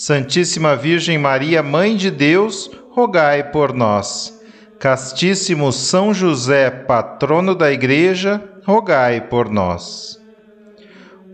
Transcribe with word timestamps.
Santíssima 0.00 0.76
Virgem 0.76 1.18
Maria, 1.18 1.60
Mãe 1.60 1.96
de 1.96 2.08
Deus, 2.08 2.70
rogai 2.92 3.50
por 3.50 3.74
nós. 3.74 4.40
Castíssimo 4.78 5.72
São 5.72 6.14
José, 6.14 6.70
patrono 6.70 7.52
da 7.52 7.72
Igreja, 7.72 8.40
rogai 8.64 9.20
por 9.22 9.50
nós. 9.50 10.16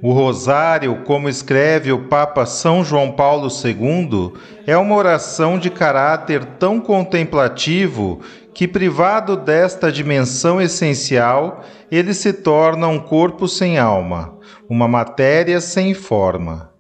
O 0.03 0.15
Rosário, 0.15 1.03
como 1.05 1.29
escreve 1.29 1.93
o 1.93 2.09
Papa 2.09 2.47
São 2.47 2.83
João 2.83 3.13
Paulo 3.13 3.49
II, 3.49 4.33
é 4.67 4.79
uma 4.79 4.95
oração 4.95 5.59
de 5.59 5.69
caráter 5.69 6.43
tão 6.59 6.81
contemplativo 6.81 8.23
que, 8.55 8.67
privado 8.67 9.37
desta 9.37 9.93
dimensão 9.93 10.59
essencial, 10.59 11.63
ele 11.91 12.15
se 12.15 12.33
torna 12.33 12.89
um 12.89 12.99
corpo 12.99 13.47
sem 13.47 13.77
alma, 13.79 14.39
uma 14.71 14.89
matéria 14.89 15.61
sem 15.61 15.93
forma. 15.93 16.74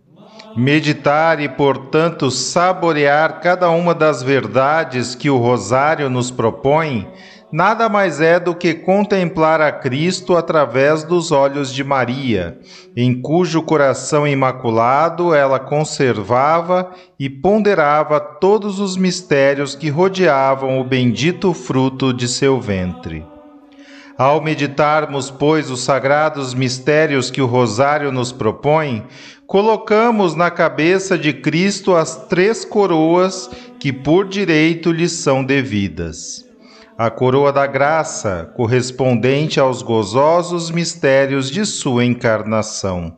Meditar 0.57 1.41
e, 1.41 1.49
portanto, 1.49 2.31
saborear 2.31 3.41
cada 3.41 3.71
uma 3.71 3.93
das 3.93 4.23
verdades 4.23 5.15
que 5.17 5.29
o 5.29 5.37
Rosário 5.37 6.09
nos 6.09 6.31
propõe, 6.31 7.09
nada 7.51 7.89
mais 7.89 8.21
é 8.21 8.39
do 8.39 8.55
que 8.55 8.73
contemplar 8.73 9.61
a 9.61 9.73
Cristo 9.73 10.37
através 10.37 11.03
dos 11.03 11.33
olhos 11.33 11.75
de 11.75 11.83
Maria, 11.83 12.57
em 12.97 13.21
cujo 13.21 13.63
coração 13.63 14.29
imaculado 14.29 15.35
ela 15.35 15.59
conservava 15.59 16.89
e 17.19 17.29
ponderava 17.29 18.21
todos 18.21 18.79
os 18.79 18.97
mistérios 18.97 19.75
que 19.75 19.89
rodeavam 19.89 20.79
o 20.79 20.85
bendito 20.85 21.53
fruto 21.53 22.13
de 22.13 22.29
seu 22.29 22.61
ventre. 22.61 23.27
Ao 24.17 24.41
meditarmos, 24.41 25.29
pois, 25.29 25.73
os 25.73 25.83
sagrados 25.83 26.55
mistérios 26.55 27.33
que 27.33 27.43
o 27.43 27.47
Rosário 27.47 28.13
nos 28.13 28.31
propõe, 28.31 29.05
colocamos 29.47 30.35
na 30.35 30.51
cabeça 30.51 31.19
de 31.19 31.33
Cristo 31.33 31.95
as 31.95 32.27
três 32.27 32.65
coroas 32.65 33.51
que 33.79 33.93
por 33.93 34.27
direito 34.27 34.91
lhe 34.91 35.09
são 35.09 35.45
devidas. 35.45 36.45
A 36.97 37.11
coroa 37.11 37.53
da 37.53 37.67
graça, 37.67 38.53
correspondente 38.57 39.59
aos 39.59 39.83
gozosos 39.83 40.71
mistérios 40.71 41.51
de 41.51 41.67
sua 41.67 42.05
encarnação. 42.05 43.17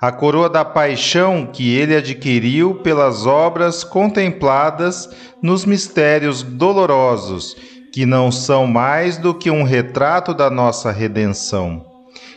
A 0.00 0.10
coroa 0.10 0.48
da 0.48 0.64
paixão 0.64 1.46
que 1.46 1.74
ele 1.76 1.94
adquiriu 1.94 2.76
pelas 2.76 3.26
obras 3.26 3.84
contempladas 3.84 5.08
nos 5.42 5.64
mistérios 5.64 6.42
dolorosos 6.42 7.56
que 7.92 8.04
não 8.04 8.32
são 8.32 8.66
mais 8.66 9.18
do 9.18 9.32
que 9.32 9.50
um 9.50 9.62
retrato 9.62 10.34
da 10.34 10.50
nossa 10.50 10.90
redenção. 10.90 11.93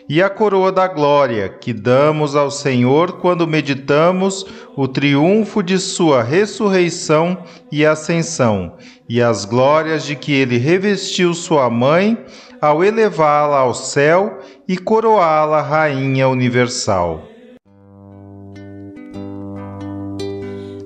E 0.10 0.24
a 0.24 0.30
coroa 0.30 0.72
da 0.72 0.88
glória 0.88 1.50
que 1.50 1.74
damos 1.74 2.34
ao 2.34 2.50
Senhor 2.50 3.14
quando 3.20 3.46
meditamos 3.46 4.46
o 4.74 4.88
triunfo 4.88 5.62
de 5.62 5.78
Sua 5.78 6.24
ressurreição 6.24 7.38
e 7.70 7.86
ascensão, 7.86 8.78
e 9.10 9.22
as 9.22 9.44
glórias 9.44 10.06
de 10.06 10.16
que 10.16 10.32
Ele 10.32 10.58
revestiu 10.58 11.34
Sua 11.34 11.70
mãe 11.70 12.18
ao 12.62 12.86
elevá-la 12.86 13.58
ao 13.58 13.74
céu 13.74 14.40
e 14.66 14.78
coroá-la 14.78 15.62
Rainha 15.62 16.30
Universal. 16.30 17.24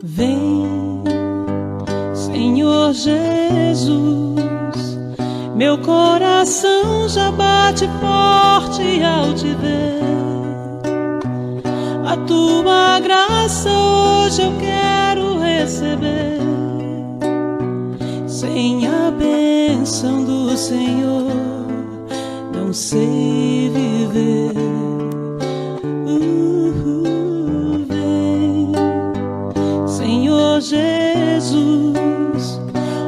Vem, 0.04 1.04
Senhor 2.16 2.92
Jesus 2.94 4.51
meu 5.62 5.78
coração 5.78 7.08
já 7.08 7.32
bate 7.32 7.88
forte 8.00 9.04
ao 9.04 9.32
te 9.32 9.54
ver. 9.62 10.02
A 12.04 12.18
tua 12.26 13.00
graça 13.00 13.70
hoje 13.70 14.42
eu 14.42 14.54
quero 14.60 15.38
receber. 15.38 16.40
Sem 18.26 18.88
a 18.88 19.12
bênção 19.12 20.24
do 20.24 20.58
Senhor, 20.58 21.32
não 22.56 22.74
sei 22.74 23.70
viver. 23.70 24.54
Uh, 26.08 27.86
vem, 27.88 28.72
Senhor 29.86 30.60
Jesus, 30.60 31.62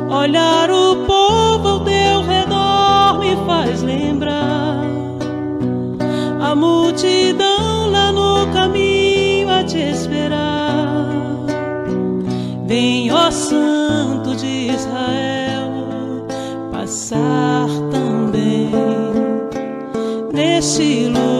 olhar 0.07 0.69
o 0.69 0.92
neste 20.63 21.32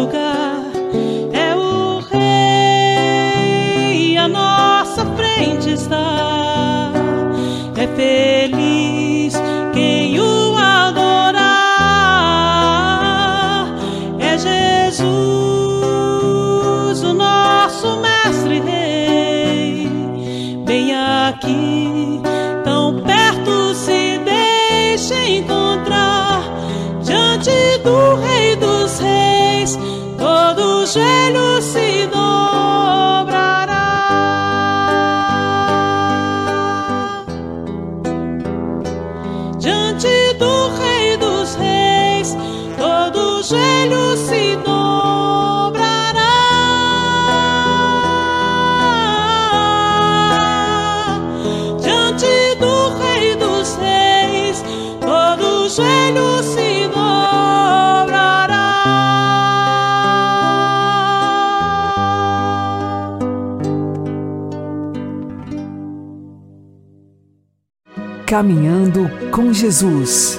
Caminhando 68.44 69.10
com 69.32 69.54
Jesus 69.54 70.38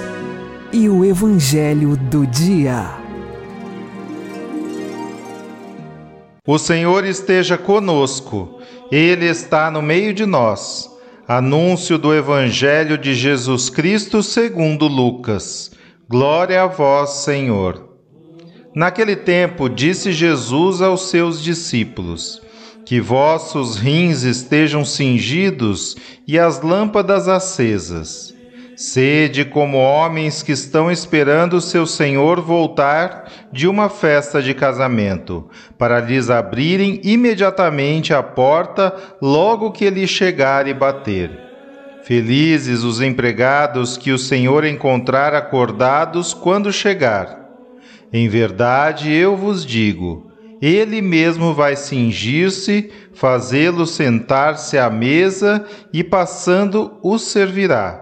e 0.71 0.87
o 0.87 1.03
Evangelho 1.03 1.97
do 1.97 2.27
Dia. 2.27 2.99
O 6.45 6.59
Senhor 6.59 7.03
esteja 7.03 7.57
conosco, 7.57 8.59
Ele 8.91 9.25
está 9.25 9.71
no 9.71 9.81
meio 9.81 10.13
de 10.13 10.23
nós. 10.23 10.87
Anúncio 11.27 11.97
do 11.97 12.13
Evangelho 12.13 12.95
de 12.95 13.15
Jesus 13.15 13.71
Cristo 13.71 14.21
segundo 14.21 14.85
Lucas. 14.87 15.71
Glória 16.07 16.61
a 16.61 16.67
vós, 16.67 17.09
Senhor. 17.23 17.89
Naquele 18.75 19.15
tempo, 19.15 19.67
disse 19.67 20.11
Jesus 20.11 20.79
aos 20.79 21.09
seus 21.09 21.41
discípulos: 21.41 22.39
Que 22.85 23.01
vossos 23.01 23.77
rins 23.77 24.21
estejam 24.23 24.85
cingidos 24.85 25.97
e 26.27 26.37
as 26.37 26.61
lâmpadas 26.61 27.27
acesas. 27.27 28.33
Sede 28.75 29.45
como 29.45 29.77
homens 29.77 30.43
que 30.43 30.51
estão 30.51 30.91
esperando 30.91 31.61
seu 31.61 31.87
Senhor 31.87 32.41
voltar 32.41 33.31
de 33.51 33.67
uma 33.67 33.87
festa 33.87 34.41
de 34.41 34.53
casamento, 34.53 35.49
para 35.77 36.01
lhes 36.01 36.29
abrirem 36.29 36.99
imediatamente 37.03 38.13
a 38.13 38.21
porta 38.21 38.93
logo 39.21 39.71
que 39.71 39.85
ele 39.85 40.05
chegar 40.05 40.67
e 40.67 40.73
bater. 40.73 41.31
Felizes 42.03 42.83
os 42.83 43.01
empregados 43.01 43.97
que 43.97 44.11
o 44.11 44.19
Senhor 44.19 44.65
encontrar 44.65 45.33
acordados 45.33 46.33
quando 46.33 46.71
chegar. 46.71 47.49
Em 48.13 48.27
verdade, 48.27 49.11
eu 49.11 49.35
vos 49.35 49.65
digo, 49.65 50.24
ele 50.61 51.01
mesmo 51.01 51.53
vai 51.53 51.75
cingir-se, 51.75 52.91
fazê-lo 53.13 53.85
sentar-se 53.85 54.77
à 54.77 54.89
mesa 54.89 55.65
e, 55.93 56.03
passando, 56.03 56.97
o 57.03 57.17
servirá. 57.17 58.01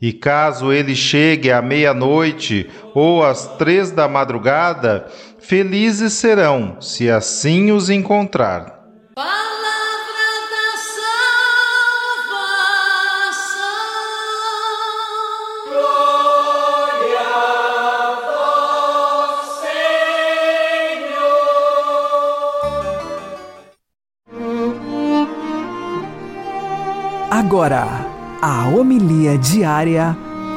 E 0.00 0.12
caso 0.12 0.72
ele 0.72 0.94
chegue 0.94 1.50
à 1.50 1.62
meia-noite 1.62 2.68
ou 2.94 3.24
às 3.24 3.56
três 3.56 3.90
da 3.90 4.06
madrugada, 4.06 5.06
felizes 5.38 6.12
serão, 6.12 6.80
se 6.80 7.10
assim 7.10 7.72
os 7.72 7.88
encontrar. 7.88 8.83
Agora, 27.44 27.84
a 28.40 28.70
homilia 28.70 29.36
diária 29.36 30.16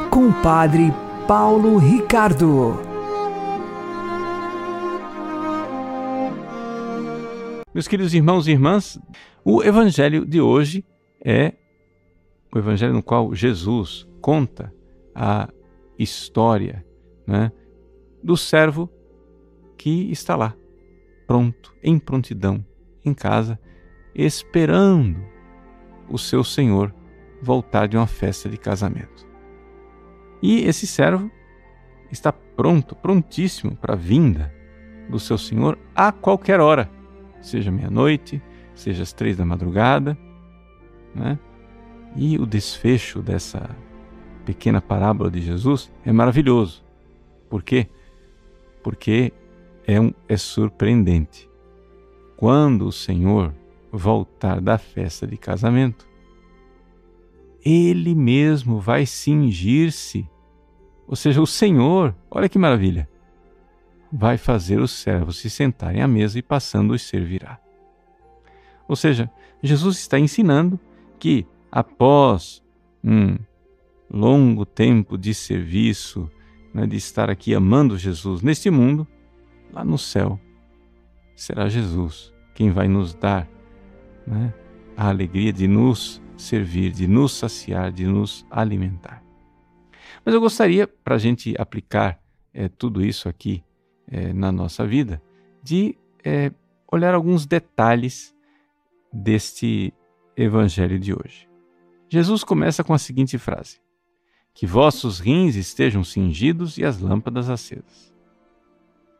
com 0.09 0.29
o 0.29 0.41
Padre 0.41 0.83
Paulo 1.27 1.77
Ricardo. 1.77 2.79
Meus 7.73 7.89
queridos 7.89 8.13
irmãos 8.13 8.47
e 8.47 8.51
irmãs, 8.51 8.97
o 9.43 9.61
evangelho 9.61 10.25
de 10.25 10.39
hoje 10.39 10.85
é 11.21 11.55
o 12.55 12.57
evangelho 12.57 12.93
no 12.93 13.03
qual 13.03 13.35
Jesus 13.35 14.07
conta 14.21 14.73
a 15.13 15.49
história 15.99 16.85
né, 17.27 17.51
do 18.23 18.37
servo 18.37 18.89
que 19.77 20.09
está 20.09 20.37
lá, 20.37 20.55
pronto, 21.27 21.75
em 21.83 21.99
prontidão, 21.99 22.65
em 23.03 23.13
casa, 23.13 23.59
esperando 24.15 25.36
o 26.09 26.17
seu 26.17 26.43
senhor 26.43 26.93
voltar 27.41 27.87
de 27.87 27.97
uma 27.97 28.07
festa 28.07 28.49
de 28.49 28.57
casamento. 28.57 29.27
E 30.41 30.61
esse 30.61 30.85
servo 30.87 31.29
está 32.11 32.31
pronto, 32.31 32.95
prontíssimo 32.95 33.75
para 33.75 33.93
a 33.93 33.97
vinda 33.97 34.53
do 35.09 35.19
seu 35.19 35.37
senhor 35.37 35.77
a 35.95 36.11
qualquer 36.11 36.59
hora, 36.59 36.89
seja 37.41 37.71
meia-noite, 37.71 38.41
seja 38.75 39.03
às 39.03 39.13
três 39.13 39.37
da 39.37 39.45
madrugada. 39.45 40.17
Né? 41.13 41.39
E 42.15 42.37
o 42.37 42.45
desfecho 42.45 43.21
dessa 43.21 43.69
pequena 44.45 44.81
parábola 44.81 45.29
de 45.29 45.41
Jesus 45.41 45.91
é 46.05 46.11
maravilhoso. 46.11 46.83
Por 47.49 47.63
quê? 47.63 47.87
Porque 48.83 49.33
é, 49.85 49.99
um, 49.99 50.13
é 50.27 50.37
surpreendente. 50.37 51.49
Quando 52.35 52.87
o 52.87 52.91
Senhor 52.91 53.53
voltar 53.91 54.59
da 54.61 54.77
festa 54.77 55.25
de 55.25 55.37
casamento, 55.37 56.07
ele 57.63 58.15
mesmo 58.15 58.79
vai 58.79 59.05
cingir-se, 59.05 60.29
ou 61.07 61.15
seja, 61.15 61.41
o 61.41 61.47
Senhor, 61.47 62.15
olha 62.29 62.49
que 62.49 62.57
maravilha, 62.57 63.09
vai 64.11 64.37
fazer 64.37 64.79
os 64.79 64.91
servos 64.91 65.37
se 65.37 65.49
sentarem 65.49 66.01
à 66.01 66.07
mesa 66.07 66.39
e 66.39 66.41
passando 66.41 66.91
os 66.91 67.01
servirá. 67.01 67.59
Ou 68.87 68.95
seja, 68.95 69.29
Jesus 69.61 69.97
está 69.97 70.17
ensinando 70.17 70.79
que 71.19 71.45
após 71.71 72.63
um 73.03 73.37
longo 74.09 74.65
tempo 74.65 75.17
de 75.17 75.33
serviço, 75.33 76.29
né, 76.73 76.85
de 76.85 76.95
estar 76.95 77.29
aqui 77.29 77.53
amando 77.53 77.97
Jesus 77.97 78.41
neste 78.41 78.69
mundo, 78.69 79.05
lá 79.73 79.83
no 79.83 79.97
céu, 79.97 80.39
será 81.35 81.67
Jesus 81.67 82.33
quem 82.55 82.71
vai 82.71 82.87
nos 82.87 83.13
dar 83.13 83.47
né, 84.27 84.53
a 84.95 85.07
alegria 85.07 85.53
de 85.53 85.67
nos 85.67 86.21
servir, 86.35 86.91
de 86.91 87.07
nos 87.07 87.31
saciar, 87.33 87.91
de 87.91 88.05
nos 88.05 88.45
alimentar. 88.51 89.23
Mas 90.23 90.35
eu 90.35 90.41
gostaria, 90.41 90.85
para 90.85 91.15
a 91.15 91.17
gente 91.17 91.55
aplicar 91.57 92.19
é, 92.53 92.67
tudo 92.67 93.03
isso 93.03 93.29
aqui 93.29 93.63
é, 94.07 94.33
na 94.33 94.51
nossa 94.51 94.85
vida, 94.85 95.21
de 95.63 95.97
é, 96.23 96.51
olhar 96.91 97.13
alguns 97.13 97.45
detalhes 97.45 98.35
deste 99.11 99.93
evangelho 100.35 100.99
de 100.99 101.13
hoje. 101.13 101.47
Jesus 102.09 102.43
começa 102.43 102.83
com 102.83 102.93
a 102.93 102.97
seguinte 102.97 103.37
frase: 103.37 103.79
Que 104.53 104.65
vossos 104.65 105.19
rins 105.19 105.55
estejam 105.55 106.03
cingidos 106.03 106.77
e 106.77 106.83
as 106.83 106.99
lâmpadas 106.99 107.49
acesas. 107.49 108.13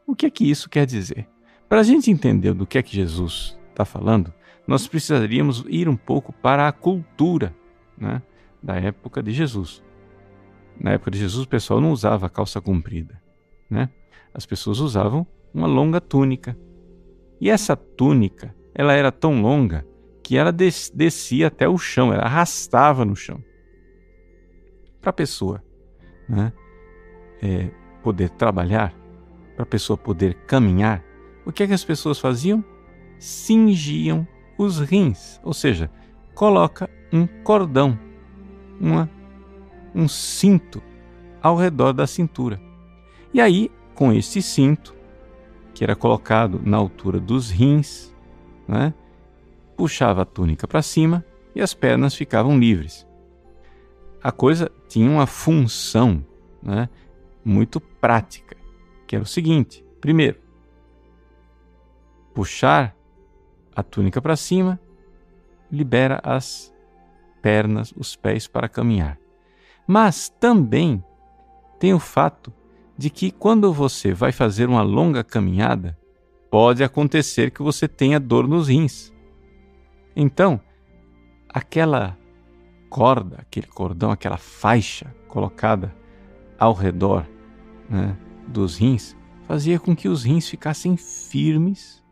O 0.06 0.15
que 0.15 0.25
é 0.25 0.30
que 0.30 0.50
isso 0.50 0.69
quer 0.69 0.86
dizer? 0.86 1.27
Para 1.68 1.81
a 1.81 1.83
gente 1.83 2.09
entender 2.09 2.54
do 2.54 2.65
que 2.65 2.77
é 2.77 2.83
que 2.83 2.95
Jesus 2.95 3.57
está 3.69 3.83
falando, 3.83 4.33
nós 4.68 4.86
precisaríamos 4.86 5.64
ir 5.69 5.88
um 5.88 5.96
pouco 5.96 6.34
para 6.34 6.68
a 6.68 6.72
cultura 6.72 7.56
né, 7.98 8.22
da 8.62 8.75
época 8.75 9.24
de 9.24 9.31
Jesus. 9.31 9.81
Na 10.80 10.92
época 10.92 11.10
de 11.10 11.18
Jesus, 11.18 11.46
o 11.46 11.50
pessoal 11.50 11.80
não 11.80 11.92
usava 11.92 12.30
calça 12.30 12.60
comprida. 12.60 13.19
Né? 13.69 13.90
As 14.34 14.46
pessoas 14.46 14.80
usavam 14.80 15.25
uma 15.54 15.68
longa 15.68 16.02
túnica. 16.02 16.58
E 17.40 17.50
essa 17.50 17.75
túnica, 17.75 18.54
ela 18.75 18.94
era 18.94 19.12
tão 19.12 19.42
longa 19.42 19.88
que 20.22 20.38
ela 20.38 20.52
des 20.52 20.92
descia 20.94 21.48
até 21.48 21.68
o 21.69 21.78
chão, 21.78 22.14
ela 22.14 22.24
arrastava 22.24 23.06
no 23.06 23.16
chão. 23.16 23.42
Para 25.00 25.12
a 25.12 25.14
pessoa 25.14 25.64
né, 26.28 26.52
é, 27.42 27.72
poder 28.04 28.30
trabalhar, 28.31 28.94
para 29.56 29.64
a 29.64 29.68
pessoa 29.68 29.97
poder 29.97 30.33
caminhar, 30.45 31.04
o 31.45 31.52
que 31.52 31.64
é 31.64 31.68
que 31.68 31.74
as 31.74 31.86
pessoas 31.86 32.19
faziam? 32.19 32.64
Cingiam 33.18 34.28
os 34.57 34.80
rins, 34.80 35.40
ou 35.44 35.54
seja, 35.54 35.90
coloca 36.33 36.90
um 37.11 37.28
cordão, 37.44 37.97
uma, 38.80 39.09
um 39.94 40.07
cinto 40.07 40.81
ao 41.42 41.56
redor 41.56 41.94
da 41.94 42.07
cintura. 42.07 42.59
E 43.33 43.40
aí, 43.40 43.71
com 43.94 44.11
este 44.11 44.42
cinto, 44.42 44.95
que 45.73 45.83
era 45.83 45.95
colocado 45.95 46.59
na 46.64 46.78
altura 46.78 47.19
dos 47.19 47.49
rins, 47.49 48.14
né, 48.68 48.94
puxava 49.76 50.23
a 50.23 50.26
túnica 50.26 50.68
para 50.68 50.81
cima 50.81 51.23
e 51.54 51.61
as 51.61 51.73
pernas 51.73 52.16
ficavam 52.16 52.57
livres. 52.57 53.07
A 54.21 54.31
coisa 54.31 54.71
tinha 54.90 55.09
uma 55.09 55.28
função 55.28 56.26
né, 56.61 56.90
muito 57.45 57.80
prática, 57.80 58.57
que 59.06 59.16
era 59.16 59.23
o 59.23 59.28
seguinte: 59.28 59.85
primeiro, 60.02 60.40
puxar 62.33 62.96
a 63.78 63.84
túnica 63.84 64.19
para 64.19 64.36
cima, 64.36 64.80
libera 65.72 66.19
as 66.24 66.74
pernas, 67.44 67.94
os 67.96 68.16
pés 68.16 68.48
para 68.48 68.68
caminhar. 68.68 69.19
Mas 69.86 70.30
também 70.30 71.04
tem 71.80 71.94
o 71.94 72.00
fato 72.00 72.52
de 72.98 73.12
que 73.12 73.30
quando 73.30 73.72
você 73.72 74.16
vai 74.16 74.31
fazer 74.31 74.68
uma 74.68 74.81
longa 74.81 75.24
caminhada, 75.24 75.96
pode 76.50 76.84
acontecer 76.84 77.52
que 77.52 77.62
você 77.62 77.88
tenha 77.88 78.19
dor 78.19 78.48
nos 78.48 78.68
rins. 78.68 79.14
Então, 80.16 80.60
aquela 81.48 82.18
corda, 82.90 83.36
aquele 83.42 83.68
cordão, 83.68 84.10
aquela 84.10 84.38
faixa 84.38 85.14
colocada 85.28 85.96
ao 86.57 86.74
redor 86.74 87.28
né, 87.88 88.18
dos 88.48 88.76
rins, 88.78 89.16
fazia 89.44 89.80
com 89.80 89.96
que 89.96 90.10
os 90.10 90.24
rins 90.24 90.50
ficassem 90.50 90.98
firmes 90.98 92.04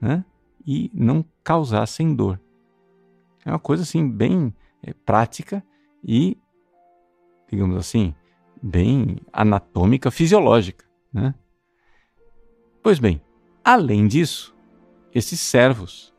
né, 0.00 0.24
e 0.66 0.90
não 0.94 1.24
causassem 1.42 2.14
dor. 2.14 2.40
É 3.44 3.50
uma 3.50 3.58
coisa 3.58 3.82
assim 3.82 4.08
bem 4.08 4.54
é, 4.82 4.92
prática 4.92 5.64
e, 6.02 6.38
digamos 7.50 7.76
assim, 7.76 8.14
bem 8.62 9.16
anatômica, 9.32 10.10
fisiológica. 10.10 10.84
Né? 11.12 11.34
Pois 12.82 12.98
bem, 12.98 13.20
além 13.64 14.06
disso, 14.06 14.54
esses 15.14 15.40
servos 15.40 16.14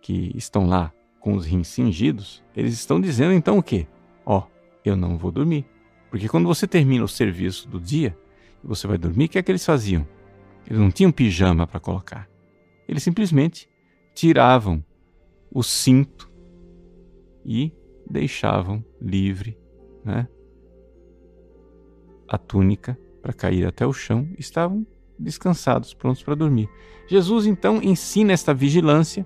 que 0.00 0.32
estão 0.36 0.66
lá 0.66 0.92
com 1.20 1.34
os 1.34 1.44
rins 1.44 1.68
cingidos, 1.68 2.44
eles 2.54 2.74
estão 2.74 3.00
dizendo 3.00 3.32
então 3.32 3.58
o 3.58 3.62
quê? 3.62 3.86
Ó, 4.24 4.38
oh, 4.38 4.42
eu 4.84 4.96
não 4.96 5.18
vou 5.18 5.30
dormir, 5.30 5.66
Porque 6.10 6.28
quando 6.28 6.46
você 6.46 6.66
termina 6.66 7.04
o 7.04 7.08
serviço 7.08 7.68
do 7.68 7.80
dia 7.80 8.16
você 8.62 8.86
vai 8.86 8.98
dormir, 8.98 9.26
o 9.26 9.28
que 9.28 9.38
é 9.38 9.42
que 9.42 9.50
eles 9.50 9.64
faziam? 9.64 10.06
Eles 10.66 10.78
não 10.78 10.90
tinham 10.90 11.12
pijama 11.12 11.66
para 11.66 11.80
colocar. 11.80 12.28
Eles 12.88 13.02
simplesmente 13.02 13.68
tiravam 14.18 14.84
o 15.48 15.62
cinto 15.62 16.28
e 17.46 17.72
deixavam 18.04 18.84
livre 19.00 19.56
né, 20.04 20.26
a 22.26 22.36
túnica 22.36 22.98
para 23.22 23.32
cair 23.32 23.64
até 23.64 23.86
o 23.86 23.92
chão 23.92 24.28
estavam 24.36 24.84
descansados, 25.16 25.94
prontos 25.94 26.20
para 26.24 26.34
dormir. 26.34 26.68
Jesus 27.06 27.46
então 27.46 27.80
ensina 27.80 28.32
esta 28.32 28.52
vigilância 28.52 29.24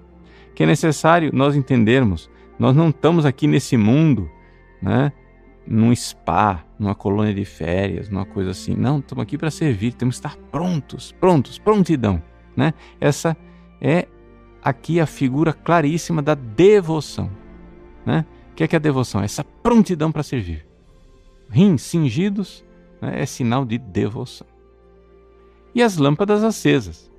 que 0.55 0.63
é 0.63 0.67
necessário 0.67 1.31
nós 1.33 1.57
entendermos. 1.57 2.31
Nós 2.59 2.77
não 2.77 2.91
estamos 2.91 3.25
aqui 3.25 3.47
nesse 3.47 3.79
mundo, 3.79 4.31
né, 4.83 5.11
num 5.67 5.95
spa, 5.97 6.67
numa 6.79 6.95
colônia 6.95 7.33
de 7.33 7.47
férias, 7.47 8.11
numa 8.11 8.27
coisa 8.27 8.51
assim. 8.51 8.75
Não, 8.75 8.99
estamos 8.99 9.23
aqui 9.23 9.39
para 9.39 9.51
servir, 9.51 9.95
temos 9.95 10.21
que 10.21 10.27
estar 10.27 10.37
prontos, 10.51 11.13
prontos, 11.13 11.59
prontidão, 11.59 12.23
né? 12.55 12.75
Essa 13.01 13.35
é 13.81 14.07
aqui 14.63 15.01
a 15.01 15.07
figura 15.07 15.53
claríssima 15.53 16.23
da 16.23 16.35
devoção, 16.35 17.31
né? 18.07 18.25
O 18.53 18.55
que 18.55 18.65
é, 18.65 18.69
que 18.69 18.77
é 18.77 18.79
a 18.79 18.81
devoção? 18.81 19.23
Essa 19.23 19.43
prontidão 19.43 20.13
para 20.13 20.23
servir. 20.23 20.67
Rins 21.49 21.83
cingidos 21.83 22.65
né, 23.01 23.23
é 23.23 23.27
sinal 23.27 23.65
de 23.65 23.79
devoção. 23.79 24.47
E 25.75 25.83
as 25.83 25.97
lâmpadas 25.97 26.45
acesas. 26.45 27.11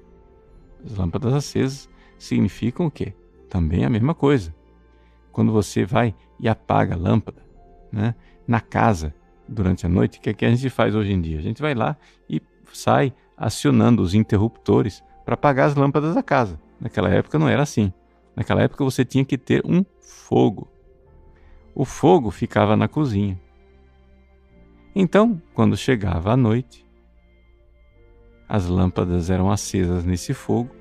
As 0.86 0.96
lâmpadas 0.96 1.34
acesas 1.34 1.90
significam 2.20 2.86
o 2.86 2.92
quê? 2.92 3.14
Também 3.50 3.84
a 3.84 3.90
mesma 3.90 4.14
coisa. 4.14 4.54
Quando 5.32 5.52
você 5.52 5.86
vai 5.86 6.14
e 6.40 6.48
apaga 6.48 6.94
a 6.94 6.98
lâmpada 6.98 7.42
né, 7.92 8.14
na 8.48 8.62
casa 8.62 9.14
durante 9.48 9.86
a 9.86 9.90
noite, 9.90 10.20
o 10.20 10.22
que, 10.22 10.30
é 10.30 10.34
que 10.34 10.46
a 10.46 10.50
gente 10.50 10.70
faz 10.70 10.94
hoje 10.94 11.12
em 11.12 11.20
dia? 11.20 11.40
A 11.40 11.42
gente 11.42 11.62
vai 11.62 11.74
lá 11.74 11.98
e 12.30 12.42
sai 12.72 13.12
acionando 13.36 14.02
os 14.02 14.14
interruptores 14.14 15.04
para 15.26 15.34
apagar 15.34 15.68
as 15.68 15.76
lâmpadas 15.76 16.14
da 16.14 16.22
casa. 16.22 16.60
Naquela 16.84 17.10
época 17.10 17.40
não 17.40 17.48
era 17.48 17.64
assim. 17.64 17.94
Naquela 18.36 18.62
época 18.62 18.84
você 18.84 19.06
tinha 19.06 19.24
que 19.24 19.38
ter 19.38 19.62
um 19.66 19.86
fogo. 20.02 20.70
O 21.74 21.86
fogo 21.86 22.30
ficava 22.30 22.76
na 22.76 22.90
cozinha. 22.90 23.40
Então, 24.94 25.42
quando 25.54 25.78
chegava 25.78 26.34
a 26.34 26.38
noite, 26.38 26.86
as 28.50 28.68
lâmpadas 28.68 29.30
eram 29.30 29.50
acesas 29.50 30.04
nesse 30.04 30.34
fogo 30.34 30.76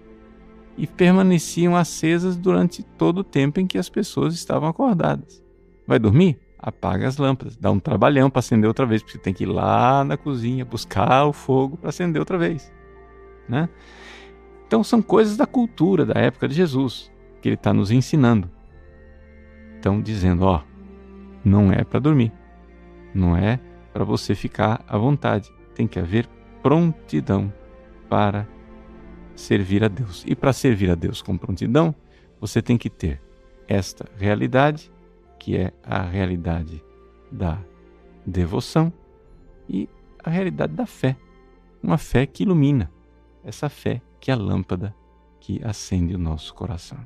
e 0.76 0.88
permaneciam 0.88 1.76
acesas 1.76 2.36
durante 2.36 2.82
todo 2.82 3.18
o 3.18 3.24
tempo 3.24 3.60
em 3.60 3.66
que 3.66 3.78
as 3.78 3.88
pessoas 3.88 4.34
estavam 4.34 4.68
acordadas. 4.68 5.40
Vai 5.86 6.00
dormir? 6.00 6.36
Apaga 6.58 7.06
as 7.06 7.16
lâmpadas. 7.16 7.56
Dá 7.56 7.70
um 7.70 7.78
trabalhão 7.78 8.28
para 8.28 8.40
acender 8.40 8.66
outra 8.66 8.86
vez, 8.86 9.02
porque 9.02 9.18
você 9.18 9.22
tem 9.22 9.32
que 9.32 9.44
ir 9.44 9.46
lá 9.46 10.02
na 10.02 10.16
cozinha 10.16 10.64
buscar 10.64 11.26
o 11.26 11.32
fogo 11.32 11.76
para 11.76 11.90
acender 11.90 12.18
outra 12.20 12.36
vez. 12.36 12.72
Né? 13.48 13.68
Então 14.72 14.82
são 14.82 15.02
coisas 15.02 15.36
da 15.36 15.44
cultura 15.44 16.06
da 16.06 16.18
época 16.18 16.48
de 16.48 16.54
Jesus 16.54 17.12
que 17.42 17.48
ele 17.50 17.56
está 17.56 17.74
nos 17.74 17.90
ensinando. 17.90 18.50
Então 19.78 20.00
dizendo, 20.00 20.46
ó, 20.46 20.62
não 21.44 21.70
é 21.70 21.84
para 21.84 22.00
dormir, 22.00 22.32
não 23.14 23.36
é 23.36 23.60
para 23.92 24.02
você 24.02 24.34
ficar 24.34 24.82
à 24.88 24.96
vontade. 24.96 25.52
Tem 25.74 25.86
que 25.86 25.98
haver 25.98 26.26
prontidão 26.62 27.52
para 28.08 28.48
servir 29.36 29.84
a 29.84 29.88
Deus. 29.88 30.24
E 30.26 30.34
para 30.34 30.54
servir 30.54 30.90
a 30.90 30.94
Deus 30.94 31.20
com 31.20 31.36
prontidão, 31.36 31.94
você 32.40 32.62
tem 32.62 32.78
que 32.78 32.88
ter 32.88 33.20
esta 33.68 34.06
realidade, 34.16 34.90
que 35.38 35.54
é 35.54 35.70
a 35.82 36.00
realidade 36.00 36.82
da 37.30 37.58
devoção 38.24 38.90
e 39.68 39.86
a 40.24 40.30
realidade 40.30 40.72
da 40.72 40.86
fé. 40.86 41.14
Uma 41.82 41.98
fé 41.98 42.24
que 42.24 42.44
ilumina, 42.44 42.90
essa 43.44 43.68
fé 43.68 44.00
que 44.22 44.30
a 44.30 44.36
lâmpada 44.36 44.94
que 45.40 45.60
acende 45.64 46.14
o 46.14 46.18
nosso 46.18 46.54
coração. 46.54 47.04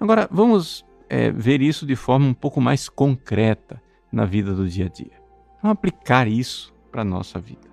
Agora, 0.00 0.28
vamos 0.28 0.84
é, 1.08 1.30
ver 1.30 1.62
isso 1.62 1.86
de 1.86 1.94
forma 1.94 2.26
um 2.26 2.34
pouco 2.34 2.60
mais 2.60 2.88
concreta 2.88 3.80
na 4.10 4.24
vida 4.24 4.52
do 4.52 4.68
dia 4.68 4.86
a 4.86 4.88
dia. 4.88 5.22
Vamos 5.62 5.76
aplicar 5.78 6.26
isso 6.26 6.74
para 6.90 7.02
a 7.02 7.04
nossa 7.04 7.38
vida. 7.38 7.70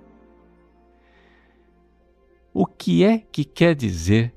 O 2.54 2.68
que 2.68 3.04
é 3.04 3.18
que 3.18 3.44
quer 3.44 3.74
dizer 3.74 4.36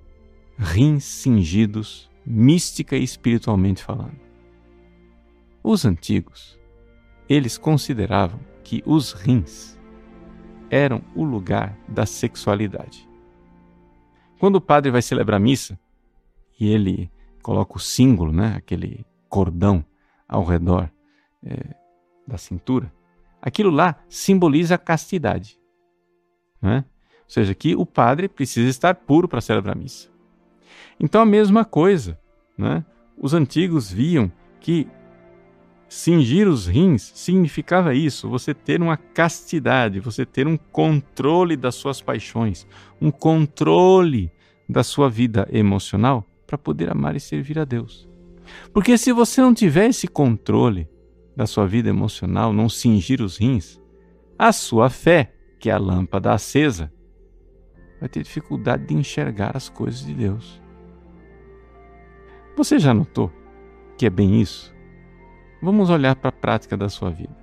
rins 0.56 1.04
cingidos, 1.04 2.10
mística 2.24 2.96
e 2.96 3.04
espiritualmente 3.04 3.82
falando? 3.82 4.18
Os 5.62 5.84
antigos, 5.84 6.58
eles 7.28 7.58
consideravam 7.58 8.40
que 8.64 8.82
os 8.86 9.12
rins 9.12 9.78
eram 10.70 11.02
o 11.14 11.22
lugar 11.22 11.78
da 11.86 12.06
sexualidade. 12.06 13.09
Quando 14.40 14.56
o 14.56 14.60
padre 14.60 14.90
vai 14.90 15.02
celebrar 15.02 15.36
a 15.36 15.42
missa 15.42 15.78
e 16.58 16.66
ele 16.66 17.12
coloca 17.42 17.76
o 17.76 17.78
símbolo, 17.78 18.32
né, 18.32 18.54
aquele 18.56 19.04
cordão 19.28 19.84
ao 20.26 20.42
redor 20.44 20.90
é, 21.44 21.74
da 22.26 22.38
cintura, 22.38 22.90
aquilo 23.42 23.68
lá 23.68 24.02
simboliza 24.08 24.76
a 24.76 24.78
castidade. 24.78 25.60
Né? 26.60 26.86
Ou 27.24 27.30
seja, 27.30 27.54
que 27.54 27.76
o 27.76 27.84
padre 27.84 28.30
precisa 28.30 28.70
estar 28.70 28.94
puro 28.94 29.28
para 29.28 29.42
celebrar 29.42 29.76
a 29.76 29.78
missa. 29.78 30.08
Então 30.98 31.20
a 31.20 31.26
mesma 31.26 31.62
coisa. 31.62 32.18
Né? 32.56 32.82
Os 33.18 33.34
antigos 33.34 33.92
viam 33.92 34.32
que 34.58 34.88
cingir 35.90 36.46
os 36.46 36.68
rins 36.68 37.10
significava 37.16 37.92
isso, 37.92 38.28
você 38.28 38.54
ter 38.54 38.80
uma 38.80 38.96
castidade, 38.96 39.98
você 39.98 40.24
ter 40.24 40.46
um 40.46 40.56
controle 40.56 41.56
das 41.56 41.74
suas 41.74 42.00
paixões, 42.00 42.64
um 43.00 43.10
controle 43.10 44.30
da 44.68 44.84
sua 44.84 45.10
vida 45.10 45.48
emocional 45.52 46.24
para 46.46 46.56
poder 46.56 46.90
amar 46.92 47.16
e 47.16 47.20
servir 47.20 47.58
a 47.58 47.64
Deus. 47.64 48.08
Porque 48.72 48.96
se 48.96 49.12
você 49.12 49.40
não 49.40 49.52
tiver 49.52 49.88
esse 49.88 50.06
controle 50.06 50.88
da 51.36 51.44
sua 51.44 51.66
vida 51.66 51.88
emocional, 51.88 52.52
não 52.52 52.68
cingir 52.68 53.20
os 53.20 53.36
rins, 53.36 53.80
a 54.38 54.52
sua 54.52 54.88
fé, 54.88 55.34
que 55.58 55.70
é 55.70 55.72
a 55.72 55.78
lâmpada 55.78 56.32
acesa, 56.32 56.92
vai 57.98 58.08
ter 58.08 58.22
dificuldade 58.22 58.86
de 58.86 58.94
enxergar 58.94 59.56
as 59.56 59.68
coisas 59.68 60.06
de 60.06 60.14
Deus. 60.14 60.62
Você 62.56 62.78
já 62.78 62.94
notou 62.94 63.32
que 63.98 64.06
é 64.06 64.10
bem 64.10 64.40
isso? 64.40 64.72
Vamos 65.62 65.90
olhar 65.90 66.16
para 66.16 66.30
a 66.30 66.32
prática 66.32 66.76
da 66.76 66.88
sua 66.88 67.10
vida. 67.10 67.36